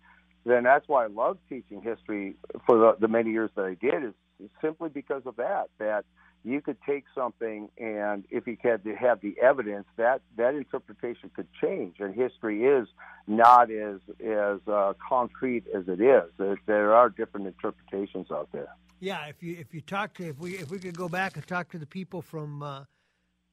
then 0.44 0.64
that's 0.64 0.86
why 0.88 1.04
I 1.04 1.06
love 1.08 1.38
teaching 1.48 1.82
history 1.82 2.36
for 2.66 2.78
the, 2.78 2.96
the 3.00 3.08
many 3.08 3.30
years 3.30 3.50
that 3.56 3.64
I 3.64 3.74
did 3.74 4.04
is 4.04 4.50
simply 4.60 4.88
because 4.88 5.22
of 5.26 5.36
that. 5.36 5.68
That 5.78 6.04
you 6.44 6.60
could 6.60 6.76
take 6.86 7.04
something 7.14 7.68
and 7.78 8.24
if 8.30 8.46
you 8.46 8.56
had 8.62 8.84
to 8.84 8.94
have 8.94 9.20
the 9.20 9.34
evidence, 9.40 9.86
that 9.96 10.22
that 10.36 10.54
interpretation 10.54 11.30
could 11.34 11.48
change. 11.60 11.96
And 11.98 12.14
history 12.14 12.64
is 12.64 12.88
not 13.26 13.70
as 13.70 14.00
as 14.24 14.60
uh, 14.66 14.94
concrete 15.06 15.64
as 15.74 15.88
it 15.88 16.00
is. 16.00 16.30
There, 16.38 16.56
there 16.66 16.94
are 16.94 17.08
different 17.08 17.46
interpretations 17.46 18.30
out 18.30 18.48
there. 18.52 18.68
Yeah, 19.00 19.26
if 19.26 19.42
you 19.42 19.56
if 19.58 19.74
you 19.74 19.80
talk 19.80 20.14
to 20.14 20.28
if 20.28 20.38
we 20.38 20.56
if 20.56 20.70
we 20.70 20.78
could 20.78 20.96
go 20.96 21.08
back 21.08 21.36
and 21.36 21.46
talk 21.46 21.70
to 21.70 21.78
the 21.78 21.86
people 21.86 22.20
from 22.20 22.62
uh, 22.62 22.84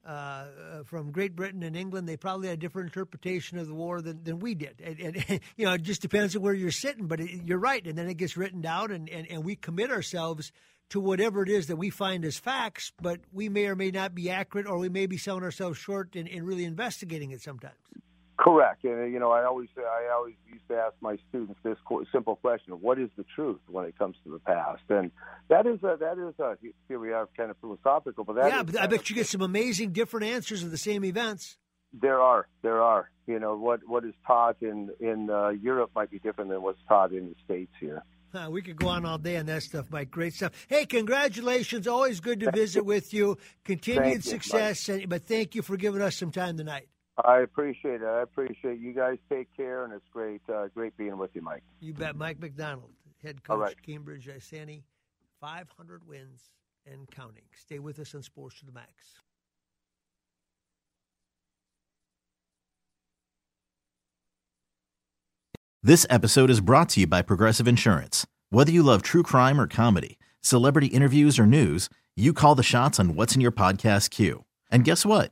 uh, 0.06 0.46
from 0.86 1.12
Great 1.12 1.36
Britain 1.36 1.64
and 1.64 1.76
England, 1.76 2.08
they 2.08 2.18
probably 2.18 2.48
had 2.48 2.58
a 2.58 2.62
different 2.62 2.88
interpretation 2.88 3.58
of 3.58 3.68
the 3.68 3.74
war 3.74 4.02
than, 4.02 4.24
than 4.24 4.40
we 4.40 4.54
did. 4.56 4.82
And, 4.84 5.00
and 5.00 5.40
you 5.56 5.66
know, 5.66 5.74
it 5.74 5.84
just 5.84 6.02
depends 6.02 6.36
on 6.36 6.42
where 6.42 6.54
you're 6.54 6.72
sitting. 6.72 7.08
But 7.08 7.20
it, 7.20 7.44
you're 7.46 7.60
right, 7.60 7.86
and 7.86 7.98
then 7.98 8.08
it 8.08 8.16
gets 8.16 8.38
written 8.38 8.62
down, 8.62 8.92
and, 8.92 9.10
and, 9.10 9.28
and 9.30 9.44
we 9.44 9.56
commit 9.56 9.92
ourselves 9.92 10.52
to 10.90 11.00
whatever 11.00 11.42
it 11.42 11.50
is 11.50 11.68
that 11.68 11.78
we 11.78 11.90
find 11.90 12.24
as 12.26 12.38
facts. 12.38 12.92
But 13.02 13.22
we 13.32 13.50
may 13.50 13.66
or 13.66 13.76
may 13.76 13.92
not 13.92 14.14
be 14.14 14.30
accurate, 14.30 14.68
or 14.68 14.78
we 14.78 14.90
may 14.90 15.06
be 15.06 15.18
selling 15.18 15.44
ourselves 15.44 15.78
short 15.78 16.16
in, 16.16 16.28
in 16.28 16.44
really 16.44 16.66
investigating 16.66 17.32
it 17.32 17.42
sometimes. 17.42 17.76
Correct, 18.46 18.84
and 18.84 19.12
you 19.12 19.18
know, 19.20 19.32
I 19.32 19.44
always 19.44 19.70
I 19.76 20.14
always 20.14 20.36
used 20.48 20.68
to 20.68 20.76
ask 20.76 20.94
my 21.02 21.18
students 21.30 21.60
this 21.64 21.78
simple 22.12 22.36
question: 22.36 22.74
What 22.74 23.00
is 23.00 23.10
the 23.18 23.26
truth 23.34 23.58
when 23.68 23.86
it 23.86 23.98
comes 23.98 24.18
to 24.24 24.30
the 24.30 24.38
past? 24.38 24.84
And 24.88 25.10
that 25.48 25.66
is 25.66 25.82
a, 25.82 25.98
that 26.00 26.20
is 26.20 26.40
a, 26.40 26.56
here 26.88 27.00
we 27.00 27.12
are, 27.12 27.28
kind 27.36 27.50
of 27.50 27.58
philosophical, 27.58 28.24
but 28.24 28.36
that 28.36 28.52
yeah, 28.52 28.62
but 28.62 28.80
I 28.80 28.86
bet 28.86 29.10
you 29.10 29.16
get 29.16 29.26
some 29.26 29.42
amazing 29.42 29.94
different 29.94 30.28
answers 30.28 30.62
of 30.62 30.70
the 30.70 30.78
same 30.78 31.04
events. 31.04 31.58
There 31.92 32.22
are, 32.22 32.48
there 32.62 32.84
are. 32.84 33.10
You 33.26 33.40
know, 33.40 33.58
what 33.58 33.80
what 33.88 34.06
is 34.06 34.14
taught 34.28 34.58
in 34.62 34.92
in 35.00 35.32
uh, 35.32 35.50
Europe 35.50 35.90
might 35.96 36.12
be 36.12 36.20
different 36.20 36.52
than 36.52 36.62
what's 36.62 36.78
taught 36.88 37.14
in 37.14 37.30
the 37.30 37.36
states 37.44 37.74
here. 37.80 38.04
We 38.52 38.62
could 38.62 38.76
go 38.76 38.90
on 38.90 39.06
all 39.06 39.18
day 39.18 39.38
on 39.38 39.48
that 39.48 39.64
stuff, 39.64 39.88
Mike. 39.90 40.12
Great 40.12 40.36
stuff. 40.36 40.52
Hey, 40.68 40.86
congratulations! 40.86 41.88
Always 41.88 42.20
good 42.20 42.42
to 42.42 42.52
visit 42.52 42.86
with 42.86 43.12
you. 43.12 43.40
Continued 43.64 44.24
success, 44.24 44.88
and, 44.88 45.10
but 45.10 45.24
thank 45.24 45.56
you 45.56 45.64
for 45.64 45.78
giving 45.78 46.04
us 46.04 46.18
some 46.18 46.32
time 46.32 46.58
tonight. 46.58 46.88
I 47.24 47.40
appreciate 47.40 48.02
it. 48.02 48.08
I 48.08 48.22
appreciate 48.22 48.74
it. 48.74 48.80
you 48.80 48.94
guys. 48.94 49.18
Take 49.30 49.48
care, 49.56 49.86
and 49.86 49.94
it's 49.94 50.08
great, 50.12 50.42
uh, 50.54 50.68
great 50.74 50.98
being 50.98 51.18
with 51.18 51.32
you, 51.34 51.42
Mike. 51.42 51.64
You 51.80 51.94
bet, 51.94 52.16
Mike 52.16 52.40
McDonald, 52.40 52.92
head 53.24 53.44
coach, 53.44 53.60
right. 53.60 53.82
Cambridge 53.82 54.28
Isanti, 54.28 54.84
500 55.40 56.08
wins 56.08 56.52
and 56.86 57.10
counting. 57.10 57.44
Stay 57.54 57.80
with 57.80 58.00
us 58.00 58.14
on 58.14 58.22
Sports 58.22 58.60
to 58.60 58.66
the 58.66 58.72
Max. 58.72 58.90
This 65.82 66.08
episode 66.10 66.50
is 66.50 66.62
brought 66.62 66.90
to 66.90 67.02
you 67.02 67.08
by 67.08 67.22
Progressive 67.22 67.68
Insurance. 67.68 68.26
Whether 68.50 68.72
you 68.72 68.82
love 68.82 69.04
true 69.04 69.22
crime 69.22 69.62
or 69.62 69.68
comedy, 69.68 70.18
celebrity 70.42 70.88
interviews 70.88 71.38
or 71.38 71.46
news, 71.46 71.90
you 72.16 72.34
call 72.34 72.56
the 72.56 72.64
shots 72.64 73.00
on 73.00 73.14
what's 73.14 73.36
in 73.36 73.42
your 73.42 73.52
podcast 73.52 74.10
queue. 74.10 74.46
And 74.72 74.84
guess 74.84 75.06
what? 75.06 75.32